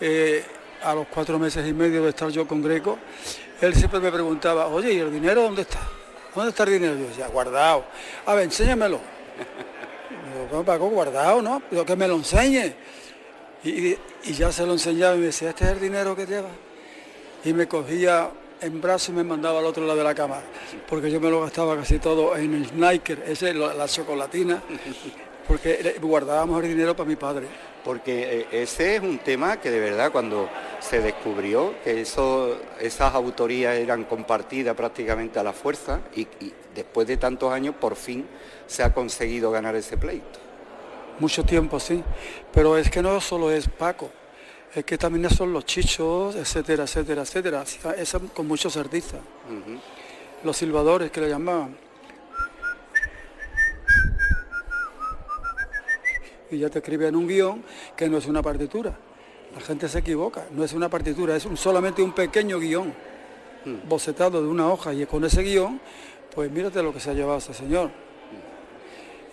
[0.00, 0.42] eh,
[0.82, 2.98] a los cuatro meses y medio de estar yo con Greco,
[3.62, 5.78] él siempre me preguntaba, oye, ¿y el dinero dónde está?
[6.34, 6.96] ¿Dónde está el dinero?
[6.96, 7.84] Yo decía, guardado.
[8.26, 8.98] A ver, enséñamelo.
[10.32, 11.62] Digo, "Bueno, Paco, guardado, ¿no?
[11.70, 12.74] Pero que me lo enseñe.
[13.64, 13.96] Y,
[14.32, 16.48] ya se lo enseñaba y me decía, este es el dinero que lleva.
[17.44, 20.40] Y me cogía en brazos y me mandaba al otro lado de la cama,
[20.88, 24.62] porque yo me lo gastaba casi todo en el Sniker, ese, la chocolatina,
[25.48, 27.46] porque guardábamos el dinero para mi padre.
[27.84, 30.48] Porque eh, ese es un tema que de verdad cuando
[30.80, 37.08] se descubrió que eso, esas autorías eran compartidas prácticamente a la fuerza y, y después
[37.08, 38.26] de tantos años por fin
[38.66, 40.38] se ha conseguido ganar ese pleito.
[41.18, 42.02] Mucho tiempo, sí.
[42.52, 44.10] Pero es que no solo es Paco,
[44.74, 47.64] es que también son los chichos, etcétera, etcétera, etcétera.
[48.34, 49.20] Con muchos artistas.
[50.42, 51.76] Los silbadores que le llamaban.
[56.52, 57.62] Y ya te escriben un guion
[57.96, 58.94] que no es una partitura.
[59.54, 62.92] La gente se equivoca, no es una partitura, es un- solamente un pequeño guion,
[63.88, 64.92] bocetado de una hoja.
[64.92, 65.80] Y con ese guion,
[66.34, 67.90] pues mírate lo que se ha llevado ese señor.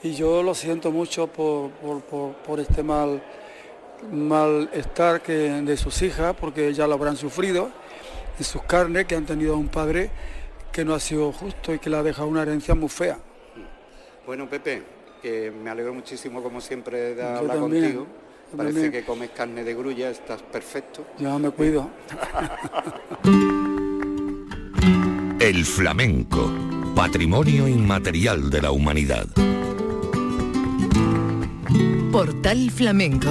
[0.02, 3.22] Y yo lo siento mucho por, por- por- por este mal
[4.12, 7.70] malestar que, de sus hijas, porque ya lo habrán sufrido
[8.38, 10.10] en sus carnes, que han tenido a un padre
[10.72, 13.17] que no ha sido justo y que le ha dejado una herencia muy fea.
[14.26, 14.84] Bueno, Pepe,
[15.22, 18.08] que me alegro muchísimo como siempre de Yo hablar también, contigo.
[18.52, 18.92] yo Parece también.
[18.92, 21.06] que comes carne de grulla, estás perfecto.
[21.20, 21.90] Ya me cuido.
[25.40, 26.52] El flamenco,
[26.96, 29.26] patrimonio inmaterial de la humanidad.
[32.12, 33.30] Portal Flamenco.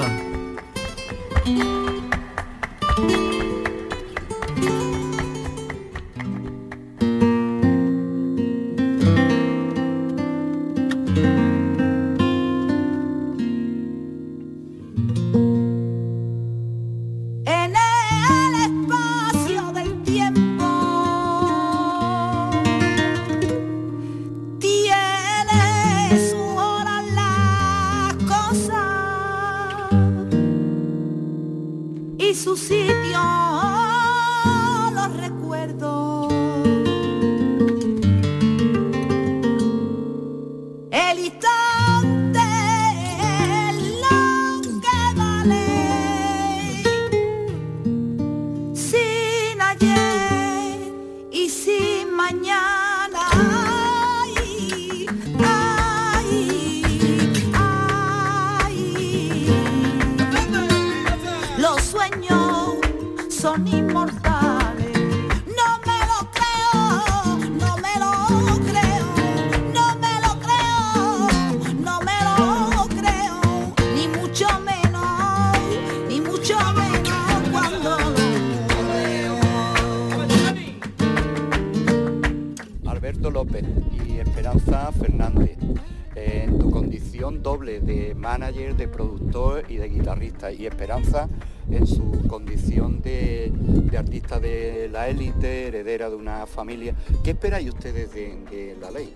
[90.52, 91.28] Y Esperanza
[91.70, 93.52] en su condición de,
[93.96, 96.94] artista de la élite, heredera de una familia.
[97.22, 99.14] ¿Qué esperáis ustedes de, la ley?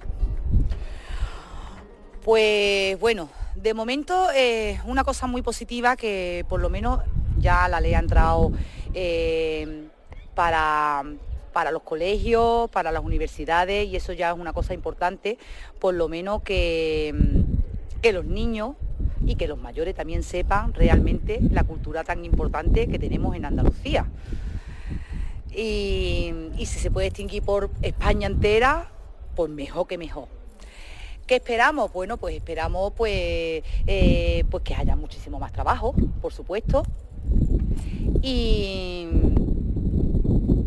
[2.25, 7.01] Pues bueno, de momento es una cosa muy positiva que por lo menos
[7.39, 8.53] ya la ley ha entrado
[8.95, 9.89] eh,
[10.35, 11.05] para,
[11.53, 15.39] para los colegios, para las universidades y eso ya es una cosa importante,
[15.81, 17.15] por lo menos que,
[18.01, 18.77] que los niños
[19.27, 24.07] y que los mayores también sepan realmente la cultura tan importante que tenemos en Andalucía.
[25.55, 28.91] Y, si se puede extinguir por España entera,
[29.37, 30.29] pues mejor que mejor.
[31.27, 31.93] ¿Qué esperamos?
[31.93, 36.83] Bueno, pues esperamos pues, eh, pues que haya muchísimo más trabajo, por supuesto.
[38.23, 39.07] Y,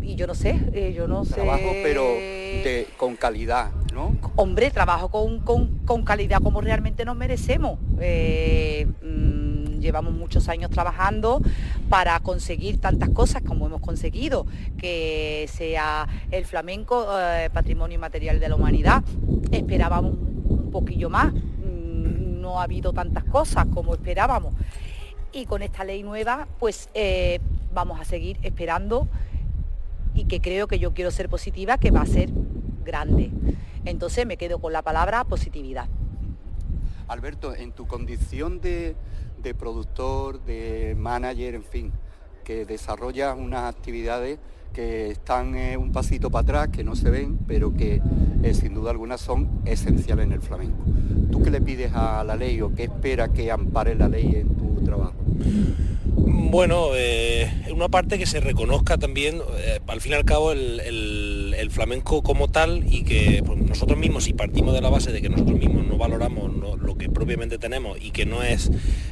[0.06, 1.34] y yo no sé, eh, yo no sé.
[1.34, 4.14] Trabajo pero de- con calidad, ¿no?
[4.36, 7.78] Hombre, trabajo con, con- con calidad como realmente nos merecemos.
[8.00, 11.40] Eh, mm, llevamos muchos años trabajando
[11.88, 14.46] para conseguir tantas cosas como hemos conseguido,
[14.78, 19.02] que sea el flamenco eh, patrimonio inmaterial de la humanidad.
[19.50, 20.12] Esperábamos
[20.48, 24.54] un poquillo más, mm, no ha habido tantas cosas como esperábamos.
[25.32, 26.88] Y con esta ley nueva, pues
[27.74, 29.06] vamos a seguir esperando
[30.16, 32.30] y que creo que yo quiero ser positiva, que va a ser
[32.84, 33.30] grande.
[33.84, 35.86] Entonces me quedo con la palabra positividad.
[37.06, 38.96] Alberto, en tu condición de,
[39.42, 41.92] de productor, de manager, en fin,
[42.42, 44.38] que desarrollas unas actividades
[44.72, 48.02] que están eh, un pasito para atrás, que no se ven, pero que
[48.42, 50.84] eh, sin duda alguna son esenciales en el flamenco.
[51.30, 54.54] ¿Tú qué le pides a la ley o qué espera que ampare la ley en
[54.54, 55.14] tu trabajo?
[56.18, 60.74] Bueno, eh, una parte que se reconozca también, eh, al fin y al cabo, el,
[61.70, 65.28] flamenco como tal y que pues, nosotros mismos, si partimos de la base de que
[65.28, 66.50] nosotros mismos no valoramos
[66.80, 68.70] lo que propiamente tenemos y que no es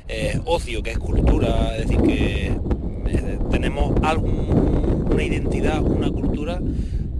[0.08, 6.60] eh, ocio, que es cultura, es decir, que eh, tenemos algún- una identidad, una cultura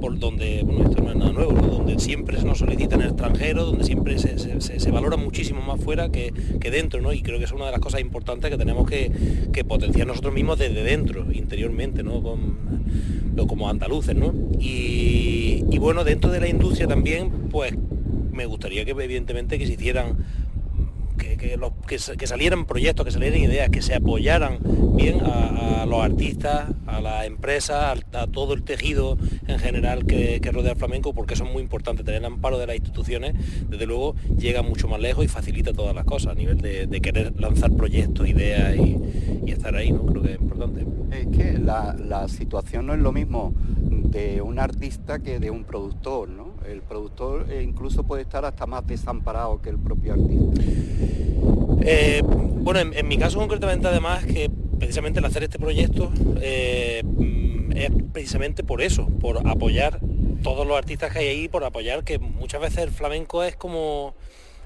[0.05, 3.65] por donde, esto no es nada nuevo, donde siempre se nos solicita en el extranjero,
[3.65, 6.31] donde siempre se, se- valora muchísimo más fuera que,
[6.61, 7.15] que dentro, ¿no?
[7.15, 9.11] Y creo que es una de las cosas importantes que tenemos que,
[9.51, 12.23] que potenciar nosotros mismos desde dentro, interiormente, ¿no?
[12.23, 12.85] Con-
[13.49, 14.35] como andaluces, ¿no?
[14.61, 17.73] Y, y bueno, dentro de la industria también, pues
[18.31, 20.19] me gustaría que evidentemente que se hicieran
[21.45, 24.59] que, los- que sa- que salieran proyectos, que salieran ideas, que se apoyaran
[24.97, 30.73] bien a, los artistas, a las empresas, a, todo el tejido en general que, rodea
[30.73, 33.35] el flamenco, porque eso es muy importante, tener el amparo de las instituciones,
[33.69, 37.39] desde luego llega mucho más lejos y facilita todas las cosas a nivel de, querer
[37.39, 40.05] lanzar proyectos, ideas y, estar ahí, ¿no?
[40.07, 40.85] Creo que es importante.
[41.13, 43.55] Es que la situación no es lo mismo
[44.15, 46.54] de un artista que de un productor, ¿no?
[46.69, 50.63] El productor eh, incluso puede estar hasta más desamparado que el propio artista.
[51.83, 57.03] Eh, bueno, en, en mi caso concretamente además que precisamente el hacer este proyecto eh,
[57.05, 60.01] mm, es precisamente por eso, por apoyar
[60.43, 64.15] todos los artistas que hay ahí, por apoyar que muchas veces el flamenco es como,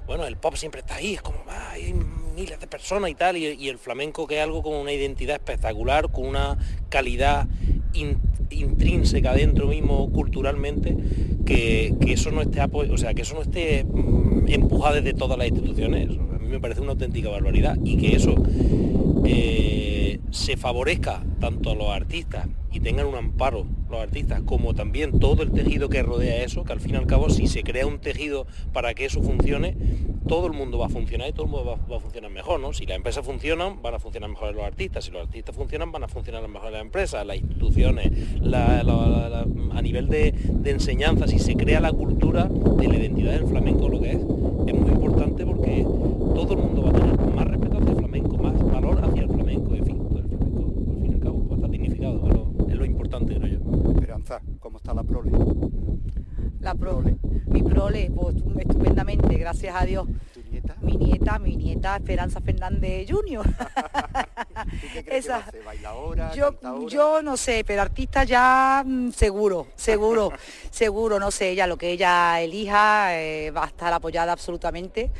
[0.09, 1.95] bueno, el pop siempre está ahí, es como, ah, hay
[2.35, 6.11] miles de personas y tal, y, el flamenco que es algo con una identidad espectacular,
[6.11, 6.57] con una
[6.89, 7.47] calidad
[7.93, 10.97] in- intrínseca dentro mismo culturalmente,
[11.45, 15.37] que, que eso no esté o sea, que eso no esté mm, empujado desde todas
[15.37, 16.09] las instituciones.
[16.09, 18.35] A mí me parece una auténtica barbaridad y que eso
[19.27, 19.98] eh,
[20.31, 25.43] se favorezca tanto a los artistas y tengan un amparo los artistas como también todo
[25.43, 27.99] el tejido que rodea eso, que al fin y al cabo si se crea un
[27.99, 29.77] tejido para que eso funcione,
[30.29, 32.73] todo el mundo va a funcionar y todo el mundo va, a funcionar mejor, ¿no?
[32.75, 36.05] Si las empresas funcionan, van a funcionar mejor los artistas, si los artistas funcionan, van
[36.05, 38.13] a funcionar mejor las empresas, las instituciones,
[38.53, 43.89] a nivel de, de enseñanza, si se crea la cultura de la identidad del flamenco,
[43.89, 45.83] lo que es, es muy importante porque
[46.35, 49.29] todo el mundo va a tener más respeto hacia el flamenco, más valor hacia el
[49.29, 52.29] flamenco, en fin, todo el flamenco, al fin y al cabo, va a estar dignificado,
[52.29, 53.91] es lo, es lo importante, creo yo.
[53.91, 55.31] Esperanza, ¿cómo está la prole?
[56.61, 57.17] La prole.
[57.47, 60.07] Mi prole, pues estupendamente, gracias a Dios.
[60.81, 63.47] Mi nieta, mi nieta Esperanza Fernández Junior.
[65.07, 66.89] Esa- ¿Bailadora, yo, cantadora?
[66.89, 70.33] yo no sé, pero artista ya mm, seguro, seguro,
[70.71, 75.11] seguro, no sé, ella lo que ella elija eh, va a estar apoyada absolutamente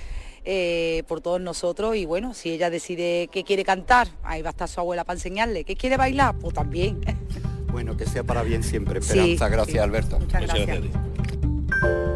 [0.45, 4.53] eh, por todos nosotros y bueno, si ella decide que quiere cantar, ahí va a
[4.53, 7.01] estar su abuela para enseñarle, que quiere bailar, pues también.
[7.71, 9.49] Bueno, que sea para bien siempre, Sí, Esperanza.
[9.49, 9.79] gracias, sí.
[9.79, 10.19] Alberto.
[10.19, 10.81] Muchas Muchas gracias.
[10.83, 12.09] gracias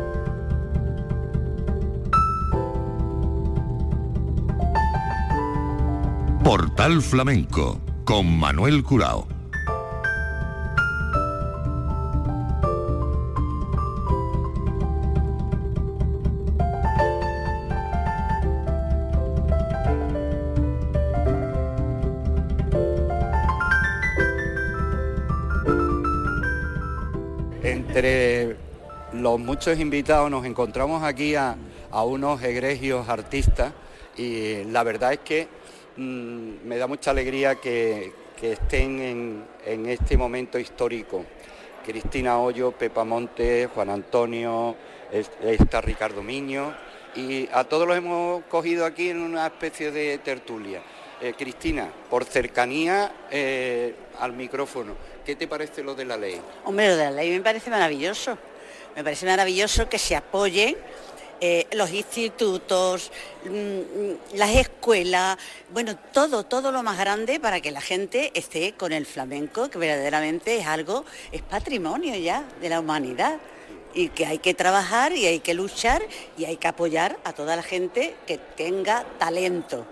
[6.45, 9.27] Portal Flamenco con Manuel Curao.
[27.95, 28.57] Entre
[29.13, 31.55] los muchos invitados nos encontramos aquí a,
[31.93, 33.75] unos egregios artistas
[34.17, 35.47] y la verdad es que
[35.99, 41.27] mm, me da mucha alegría que, estén en, este momento histórico.
[41.85, 44.75] Cristina Hoyo, Pepa Montes, Juan Antonio,
[45.13, 46.73] es- está Ricardo Miño
[47.15, 50.81] y a todos los hemos cogido aquí en una especie de tertulia.
[51.21, 54.95] Eh, Cristina, por cercanía eh, al micrófono,
[55.25, 56.41] ¿qué te parece lo de la ley?
[56.65, 58.37] Hombre, lo de la ley me parece maravilloso.
[58.95, 60.77] Me parece maravilloso que se apoyen
[61.45, 63.11] eh, los institutos,
[63.45, 65.37] mm, mm, las escuelas,
[65.73, 69.77] bueno, todo, todo lo más grande para que la gente esté con el flamenco, que
[69.77, 73.39] verdaderamente es algo, es patrimonio ya de la humanidad.
[73.93, 76.01] Y que hay que trabajar y hay que luchar
[76.39, 79.85] y hay que apoyar a toda la gente que tenga talento.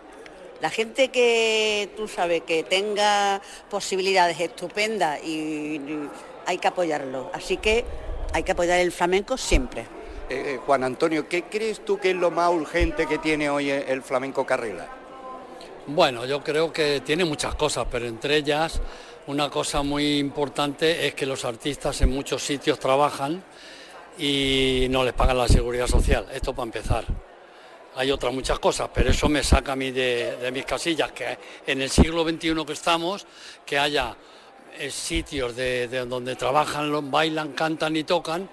[0.61, 3.41] La gente que tú sabes que tenga
[3.71, 6.09] posibilidades estupendas y, y
[6.47, 7.31] hay que apoyarlo.
[7.33, 7.85] Así que
[8.33, 9.83] hay que apoyar el flamenco siempre.
[10.29, 13.71] Eh, eh, Juan Antonio, ¿qué crees tú que es lo más urgente que tiene hoy
[13.71, 14.89] el flamenco Carrela?
[15.87, 18.81] Bueno, yo creo que tiene muchas cosas, pero entre ellas
[19.27, 23.43] una cosa muy importante es que los artistas en muchos sitios trabajan
[24.19, 26.27] y no les pagan la seguridad social.
[26.33, 27.05] Esto para empezar.
[27.97, 31.83] Hay otras muchas cosas, pero eso me saca a mí de, mis casillas, que en
[31.83, 33.27] el siglo XXI que estamos,
[33.67, 34.17] que haya
[34.79, 38.49] eh, sitios de, de donde trabajan, bailan, cantan y tocan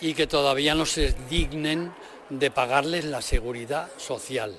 [0.00, 1.92] y que todavía no se dignen
[2.30, 4.56] de pagarles la seguridad social.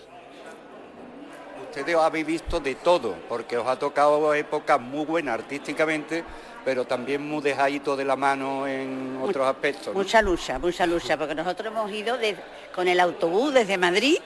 [1.72, 6.24] Ustedes habéis visto de todo, porque os ha tocado épocas muy buenas artísticamente,
[6.64, 9.88] pero también muy dejadito de la mano en otros aspectos.
[9.88, 9.94] ¿no?
[9.94, 12.38] Mucha lucha, mucha lucha, porque nosotros hemos ido de-
[12.76, 14.18] con el autobús desde Madrid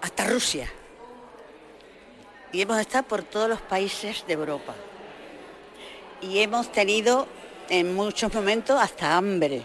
[0.00, 0.70] hasta Rusia.
[2.52, 4.74] Y hemos estado por todos los países de Europa.
[6.22, 7.26] Y hemos tenido
[7.68, 9.62] en muchos momentos hasta hambre,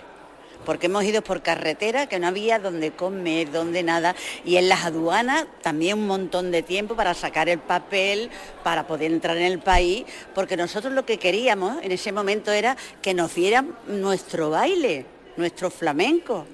[0.66, 4.86] porque hemos ido por carretera que no había donde comer, donde nada, y en las
[4.86, 8.30] aduanas también un montón de tiempo para sacar el papel,
[8.64, 12.78] para poder entrar en el país, porque nosotros lo que queríamos en ese momento era
[13.02, 15.06] que nos dieran nuestro baile,
[15.38, 16.46] nuestro flamenco,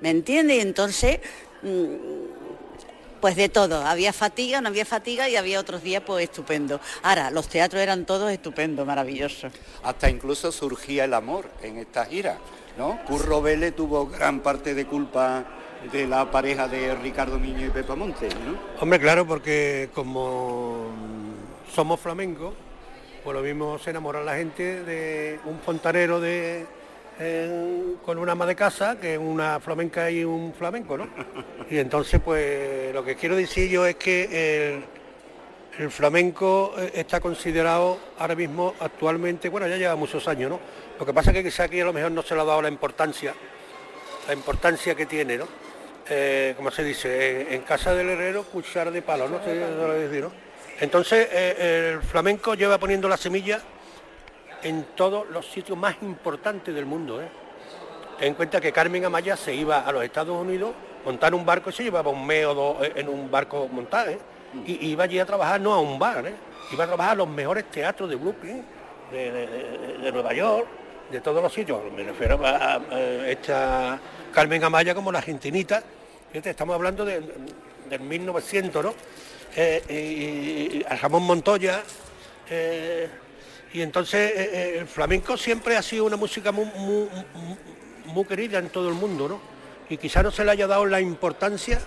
[0.00, 0.58] ¿me entiendes?
[0.58, 1.20] Y entonces,
[1.62, 2.30] mm,
[3.20, 6.80] pues de todo, había fatiga, no había fatiga y había otros días pues estupendo.
[7.02, 9.52] Ahora, los teatros eran todos estupendos, maravillosos.
[9.82, 12.38] Hasta incluso surgía el amor en esta gira,
[12.76, 12.98] ¿no?
[13.06, 15.44] Curro Vélez tuvo gran parte de culpa
[15.92, 18.58] de la pareja de Ricardo Miño y Pepa Montes, ¿no?
[18.80, 20.88] Hombre, claro, porque como
[21.72, 22.54] somos flamencos,
[23.24, 26.66] pues lo mismo se enamora la gente de un fontanero de,
[28.04, 31.08] con una ama de casa que una flamenca y un flamenco, ¿no?
[31.70, 34.84] Y entonces, pues lo que quiero decir yo es que el,
[35.78, 40.60] el flamenco eh, está considerado ahora mismo actualmente, bueno, ya lleva muchos años, ¿no?
[40.98, 42.60] Lo que pasa es que quizá aquí a lo mejor no se le ha dado
[42.62, 43.34] la importancia,
[44.26, 45.48] la importancia que tiene, ¿no?
[46.08, 49.40] Eh, como se dice, en, casa del herrero, cuchara de palo, ¿no?
[50.80, 53.60] Entonces, eh, el flamenco lleva poniendo la semilla
[54.62, 57.18] en todos los sitios más importantes del mundo.
[58.18, 60.72] Ten en cuenta que Carmen Amaya se iba a los Estados Unidos,
[61.04, 64.12] montar un barco y se llevaba un mes o dos en un barco montado.
[64.66, 66.34] Y iba allí a trabajar no a un bar, ¿eh?
[66.72, 68.62] Iba a trabajar a los mejores teatros de Brooklyn,
[69.10, 70.66] de, Nueva York,
[71.10, 71.80] de todos los sitios.
[71.96, 72.80] Me refiero a,
[73.26, 73.98] esta
[74.32, 75.82] Carmen Amaya como la argentinita.
[76.32, 77.22] Estamos hablando de-
[77.88, 78.94] del 1900, ¿no?
[79.56, 81.82] Eh, a Ramón Montoya.
[82.48, 83.08] eh,
[83.72, 88.88] y entonces eh, el flamenco siempre ha sido una música muy, muy- querida en todo
[88.88, 89.40] el mundo, ¿no?
[89.88, 91.80] Y quizás no se le haya dado la importancia,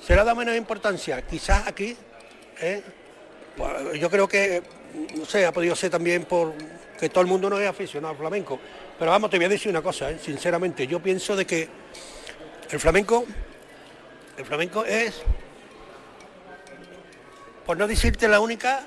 [0.00, 1.96] se le ha dado menos importancia, quizás aquí,
[2.60, 2.82] ¿eh?
[3.56, 4.62] Pues, yo creo que,
[5.16, 6.54] no sé, ha podido ser también por
[6.98, 8.58] que todo el mundo no es aficionado al flamenco.
[8.98, 10.18] Pero vamos, te voy a decir una cosa, ¿eh?
[10.22, 11.68] sinceramente, yo pienso de que
[12.70, 13.24] el flamenco,
[14.36, 15.22] el flamenco es,
[17.66, 18.86] por no decirte la única,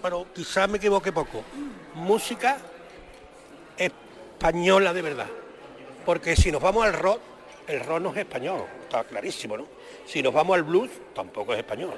[0.00, 1.42] pero quizás me equivoque poco,
[1.94, 2.58] música
[3.76, 5.26] española de verdad.
[6.04, 7.20] Porque si nos vamos al rock,
[7.66, 9.73] el rock no es español, está clarísimo, ¿no?
[10.06, 11.94] Si nos vamos al blues, tampoco es español.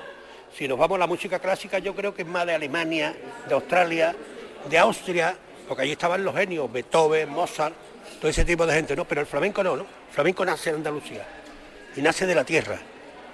[0.56, 3.14] Si nos vamos a la música clásica, yo creo que es más de Alemania,
[3.48, 4.14] de Australia,
[4.68, 5.36] de Austria,
[5.68, 7.74] porque allí estaban los genios, Beethoven, Mozart,
[8.20, 9.04] todo ese tipo de gente, ¿no?
[9.04, 9.86] Pero el flamenco no, ¿no?
[10.10, 11.26] Flamenco nace en Andalucía
[11.96, 12.78] y nace de la tierra.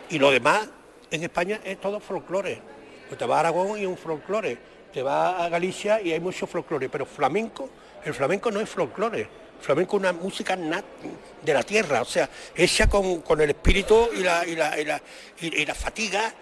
[0.08, 0.68] Y lo demás
[1.10, 2.60] en España es todo folclore.
[3.08, 4.58] Pues te vas a Aragón y un folclore,
[4.92, 7.68] te vas a Galicia y hay mucho folclore, pero flamenco,
[8.04, 9.28] el flamenco no es folclore,
[9.62, 10.84] flamenco es una música nat-
[11.42, 14.84] de la tierra, o sea, hecha con, con el espíritu y la, y la, y
[14.84, 15.00] la,
[15.40, 16.32] y- y la fatiga,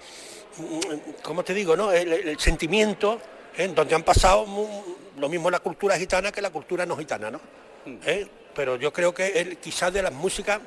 [0.56, 1.76] mm, ¿cómo te digo?
[1.76, 1.92] no?
[1.92, 3.20] El, el sentimiento
[3.56, 3.68] ¿eh?
[3.68, 4.46] donde han pasado
[5.18, 7.40] lo mismo la cultura gitana que la cultura no gitana, ¿no?
[8.06, 8.26] ¿Eh?
[8.54, 10.60] Pero yo creo que es quizás de las músicas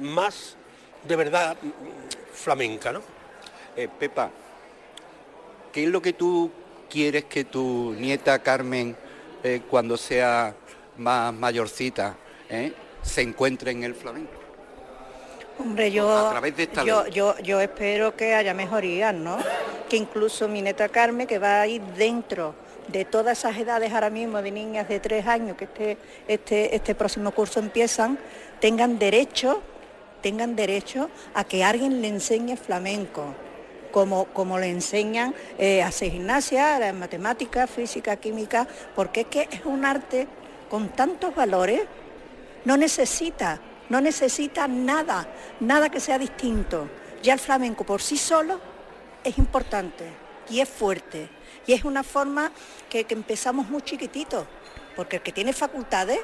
[0.00, 0.56] más
[1.06, 1.68] de verdad mm,
[2.34, 3.02] flamenca, ¿no?
[3.76, 4.30] Eh, Pepa,
[5.72, 6.50] ¿qué es lo que tú
[6.90, 8.96] quieres que tu nieta Carmen,
[9.42, 10.54] eh, cuando sea
[10.98, 12.16] más mayorcita,
[12.48, 12.72] eh,
[13.02, 14.46] se encuentre en el flamenco?
[15.58, 19.38] Hombre, yo, A través de esta yo, yo, yo espero que haya mejorías, ¿no?
[19.88, 22.54] Que incluso mi neta Carmen, que va a ir dentro
[22.88, 26.94] de todas esas edades ahora mismo de niñas de tres años que este, este, este
[26.94, 28.18] próximo curso empiezan,
[28.60, 29.62] tengan derecho,
[30.20, 33.34] tengan derecho a que alguien le enseñe flamenco.
[33.92, 39.48] Como, como le enseñan eh, a hacer gimnasia, a matemáticas, física, química, porque es que
[39.50, 40.26] es un arte
[40.68, 41.82] con tantos valores
[42.64, 45.26] no necesita, no necesita nada,
[45.60, 46.88] nada que sea distinto.
[47.22, 48.60] Ya el flamenco por sí solo
[49.22, 50.04] es importante
[50.50, 51.28] y es fuerte.
[51.66, 52.52] Y es una forma
[52.88, 54.46] que, empezamos muy chiquititos,
[54.94, 56.20] porque el que tiene facultades,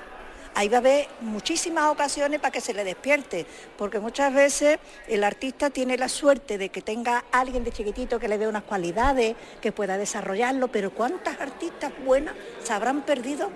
[0.55, 4.79] ahí va a haber muchísimas ocasiones para que se le despierte, porque muchas veces
[5.09, 8.63] el artista tiene la suerte de que tenga alguien de chiquitito que le dé unas
[8.63, 13.51] cualidades, que pueda desarrollarlo, pero ¿cuántas artistas buenas se habrán perdido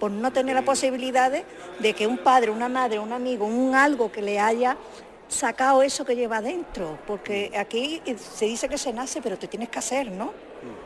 [0.00, 4.10] por no tener la posibilidad de, que un padre, una madre, un amigo, un algo
[4.10, 4.76] que le haya
[5.28, 9.68] sacado eso que lleva adentro, porque aquí se dice que se nace, pero te tienes
[9.68, 10.32] que hacer, ¿no?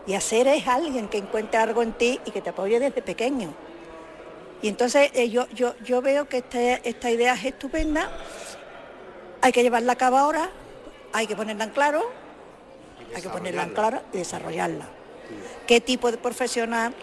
[0.06, 3.54] Y hacer es alguien que encuentre algo en ti y que te apoye desde pequeño.
[4.60, 8.10] Y entonces eh, yo, yo, yo veo que este- esta idea es estupenda,
[9.40, 10.50] hay que llevarla a cabo ahora,
[11.12, 12.02] hay que ponerla en claro,
[13.14, 14.86] hay que ponerla en claro y desarrollarla.
[15.66, 16.94] ¿Qué tipo de profesional,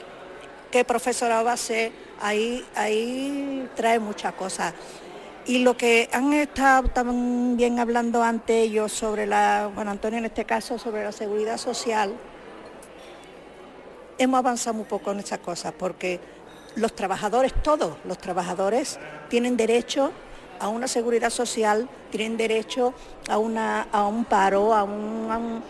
[0.72, 1.92] qué profesorado va a ser?
[2.22, 4.74] Ahí, ahí trae muchas cosas.
[5.46, 10.46] Y lo que han estado también hablando antes ellos sobre la, bueno Antonio en este
[10.46, 12.14] caso, sobre la seguridad social,
[14.18, 16.20] hemos avanzado un poco en esas cosas porque
[16.76, 19.00] los trabajadores, todos los trabajadores,
[19.30, 20.12] tienen derecho
[20.60, 22.94] a una seguridad social, tienen derecho
[23.28, 25.64] a, una, a un paro, a un, a un-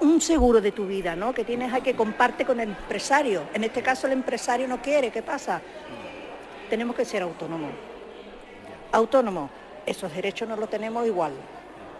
[0.00, 1.32] un- seguro de tu vida, ¿no?
[1.32, 3.42] Que tienes ahí que comparte con el empresario.
[3.54, 5.60] En este caso el empresario no quiere, ¿qué pasa?
[6.70, 7.70] Tenemos que ser autónomos.
[8.92, 9.50] Autónomos,
[9.84, 11.32] esos derechos no los tenemos igual.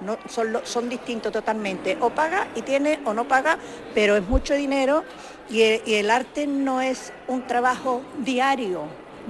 [0.01, 1.97] No, son, son distintos totalmente.
[2.01, 3.59] O paga y tiene o no paga,
[3.95, 5.05] pero es mucho dinero
[5.49, 8.83] y el, y el arte no es un trabajo diario,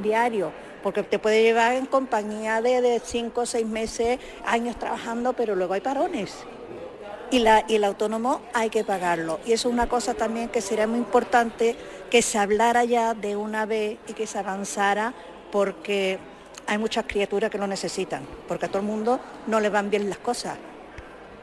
[0.02, 0.50] diario,
[0.82, 5.54] porque te puede llevar en compañía de, de cinco o seis meses, años trabajando, pero
[5.54, 6.34] luego hay parones.
[7.30, 9.40] Y, la, y el autónomo hay que pagarlo.
[9.44, 11.76] Y eso es una cosa también que sería muy importante
[12.10, 15.12] que se hablara ya de una vez y que se avanzara
[15.50, 16.18] porque
[16.66, 20.08] hay muchas criaturas que lo necesitan, porque a todo el mundo no le van bien
[20.08, 20.56] las cosas.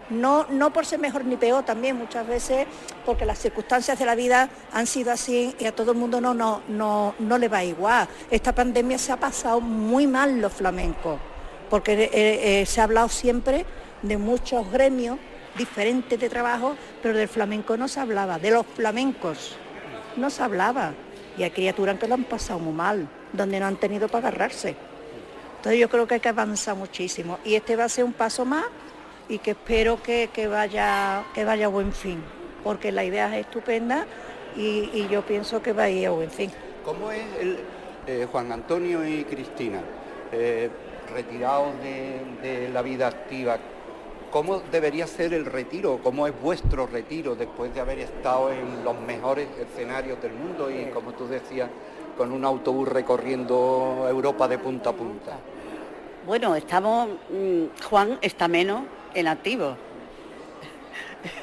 [0.10, 2.68] No, no por ser mejor ni peor también, muchas veces
[3.06, 6.34] porque las circunstancias de la vida han sido así y a todo el mundo no,
[6.34, 8.08] no, no, no le va igual.
[8.30, 11.20] Esta pandemia se ha pasado muy mal los flamencos,
[11.70, 13.66] porque eh, eh, se ha hablado siempre
[14.02, 15.18] de muchos gremios
[15.58, 19.56] diferentes de trabajo, pero del flamenco no se hablaba, de los flamencos
[20.16, 20.93] no se hablaba.
[21.38, 24.76] Y hay criaturas que lo han pasado muy mal, donde no han tenido para agarrarse.
[25.58, 27.39] Entonces yo creo que hay que avanzar muchísimo.
[27.43, 28.66] Y este va a ser un paso más
[29.30, 32.22] y que espero que, que vaya, que vaya a buen fin,
[32.64, 34.06] porque la idea es estupenda
[34.56, 36.51] y, y yo pienso que va a ir a buen fin.
[36.84, 37.60] ¿Cómo es el,
[38.06, 39.80] eh, Juan Antonio y Cristina,
[40.32, 40.70] eh,
[41.14, 43.58] retirados de, de la vida activa?
[44.34, 46.00] ¿Cómo debería ser el retiro?
[46.02, 50.86] ¿Cómo es vuestro retiro después de haber estado en los mejores escenarios del mundo y,
[50.86, 51.70] como tú decías,
[52.18, 55.38] con un autobús recorriendo Europa de punta a punta?
[56.26, 58.82] Bueno, estamos, mm, Juan está menos
[59.14, 59.78] en activo,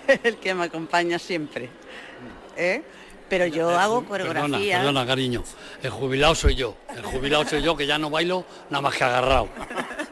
[0.25, 1.69] el que me acompaña siempre.
[2.57, 2.83] ¿eh?
[3.29, 4.79] Pero yo hago Perdona, coreografía.
[4.79, 5.45] perdona, cariño.
[5.81, 6.75] El jubilado soy yo.
[6.97, 9.49] El jubilado soy yo que ya no bailo nada más que agarrado.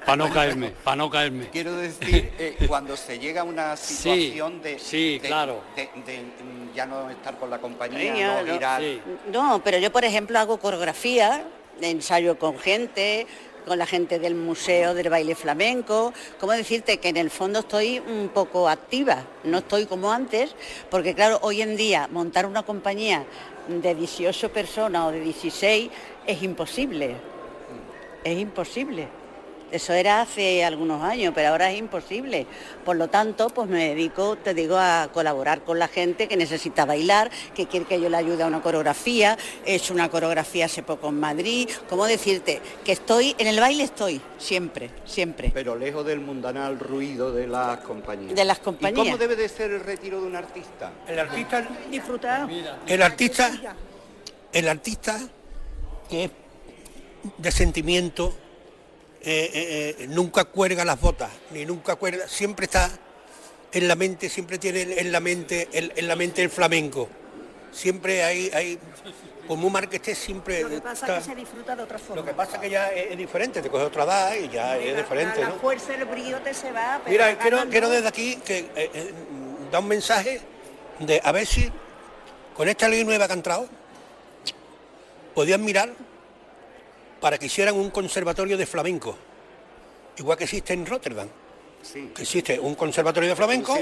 [0.09, 1.49] Para no caerme, para no caerme.
[1.49, 5.61] Quiero decir, eh, cuando se llega a una Sí, situación de, sí, de- claro.
[5.77, 9.31] de- de, mm, ya no estar con la compañía, Niña, no.
[9.31, 11.45] No, pero yo por ejemplo hago coreografía,
[11.83, 13.27] ensayo con gente,
[13.67, 16.15] con la gente del museo del baile flamenco.
[16.41, 19.25] ¿Cómo decirte que en el fondo estoy un poco activa?
[19.45, 20.55] No estoy como antes,
[20.91, 23.27] porque claro, hoy en día montar una compañía
[23.69, 25.91] de 18 personas o de 16
[26.27, 27.17] es imposible.
[28.25, 29.09] Es imposible.
[29.71, 32.47] Eso era hace algunos años, pero ahora es imposible.
[32.85, 36.87] Por lo tanto, pues me dedico, te digo, a colaborar con la gente que necesita
[36.87, 39.37] bailar, que quiere que yo le ayude a una coreografía.
[39.67, 41.69] He hecho una coreografía hace poco en Madrid.
[41.89, 42.61] ¿Cómo decirte?
[42.85, 45.51] Que estoy, en el baile estoy, siempre, siempre.
[45.53, 48.35] Pero lejos del mundanal ruido de las compañías.
[48.35, 49.07] De las compañías.
[49.07, 50.93] ¿Y cómo debe de ser el retiro de un artista?
[51.07, 52.49] El artista, Disfrutar.
[52.87, 53.51] el artista,
[54.53, 55.21] el artista
[56.09, 56.31] que es
[57.37, 58.35] de sentimiento,
[59.21, 62.91] eh, eh, eh, nunca cuelga las botas, ni nunca cuelga, siempre está
[63.73, 67.09] en la mente, siempre tiene en la mente, en, en la mente el flamenco.
[67.73, 68.79] Siempre hay, hay
[69.47, 72.17] como un marquestés siempre Lo que pasa está- es que se disfruta de otra forma.
[72.17, 74.77] Lo que pasa es que ya es, es diferente, te coge otra edad y ya
[74.79, 75.55] es diferente, La ¿no?
[75.57, 77.01] fuerza, el brillo te se va.
[77.05, 79.13] pero Mira, quiero, quiero desde aquí que eh,
[79.71, 80.41] da un mensaje
[81.01, 81.71] de a ver si
[82.57, 83.69] con esta ley nueva que ha entrado
[85.35, 85.91] podían mirar
[87.21, 89.17] para que hicieran un conservatorio de flamenco,
[90.17, 91.29] igual que existe en Rotterdam.
[92.15, 93.75] Que existe un conservatorio de flamenco,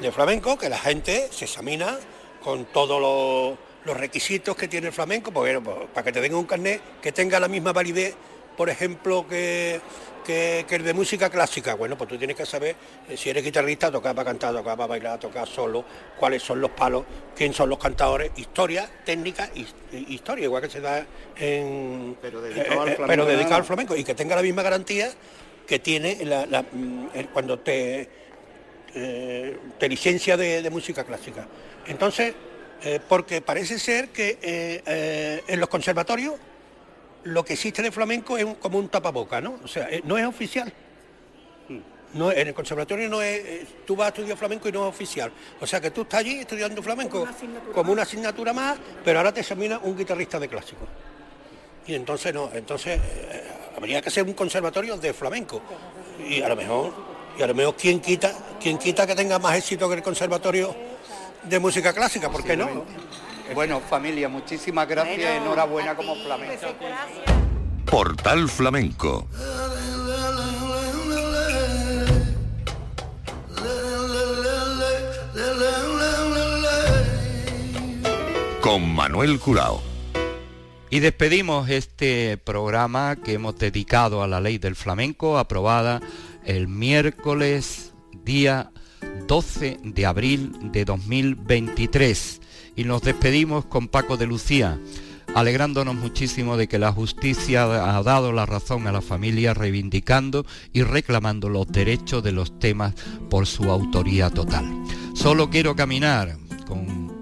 [0.00, 1.96] de flamenco, que la gente se examina
[2.42, 6.20] con todos los, los requisitos que tiene el flamenco, porque, bueno, pues, para que te
[6.20, 8.14] den un carnet que tenga la misma validez,
[8.58, 9.80] por ejemplo, que,
[10.26, 11.74] que, que el de música clásica.
[11.74, 12.74] Bueno, pues tú tienes que saber
[13.08, 15.84] eh, si eres guitarrista, tocar para cantar, tocar para bailar, tocar solo,
[16.18, 17.04] cuáles son los palos,
[17.36, 19.48] quién son los cantadores, historia, técnica,
[20.08, 21.06] historia, igual que se da
[21.36, 22.16] en...
[22.20, 24.62] Pero dedicado al eh, eh, flamenco pero dedicado al flamenco y que tenga la misma
[24.62, 25.08] garantía
[25.64, 28.08] que tiene la- la, mm, cuando te,
[28.96, 31.46] eh, te licencia de, de música clásica.
[31.86, 32.34] Entonces,
[32.82, 36.34] eh, porque parece ser que eh, eh, en los conservatorios
[37.28, 39.58] lo que existe de flamenco es un- como un tapaboca, ¿no?
[39.64, 40.72] O sea, eh, no es oficial.
[42.14, 44.94] No, en el conservatorio no es, eh, tú vas a estudiar flamenco y no es
[44.94, 45.30] oficial.
[45.60, 47.26] O sea que tú estás allí estudiando flamenco
[47.74, 50.86] como una asignatura más, pero ahora te examina un guitarrista de clásico.
[51.86, 53.44] Y entonces no, entonces eh,
[53.76, 55.60] habría que ser un conservatorio de flamenco.
[56.26, 56.94] Y a lo mejor,
[57.38, 60.74] y a lo mejor quién quita, quién quita que tenga más éxito que el conservatorio
[61.42, 62.84] de música clásica, ¿por qué no?
[63.54, 66.66] Bueno, familia, muchísimas gracias, Bueno, enhorabuena como flamenco.
[67.84, 69.26] Portal Flamenco.
[78.60, 79.80] Con Manuel Curao.
[80.90, 86.00] Y despedimos este programa que hemos dedicado a la ley del flamenco, aprobada
[86.44, 87.94] el miércoles
[88.24, 88.70] día
[89.28, 92.40] 12 de abril de 2023.
[92.74, 94.80] Y nos despedimos con Paco de Lucía,
[95.34, 97.64] alegrándonos muchísimo de que la justicia
[97.96, 102.94] ha dado la razón a la familia, reivindicando y reclamando los derechos de los temas
[103.28, 104.64] por su autoría total.
[105.14, 107.12] Solo quiero caminar con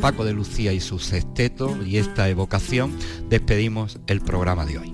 [0.00, 2.92] Paco de Lucía y su sexteto y esta evocación,
[3.30, 4.93] despedimos el programa de hoy.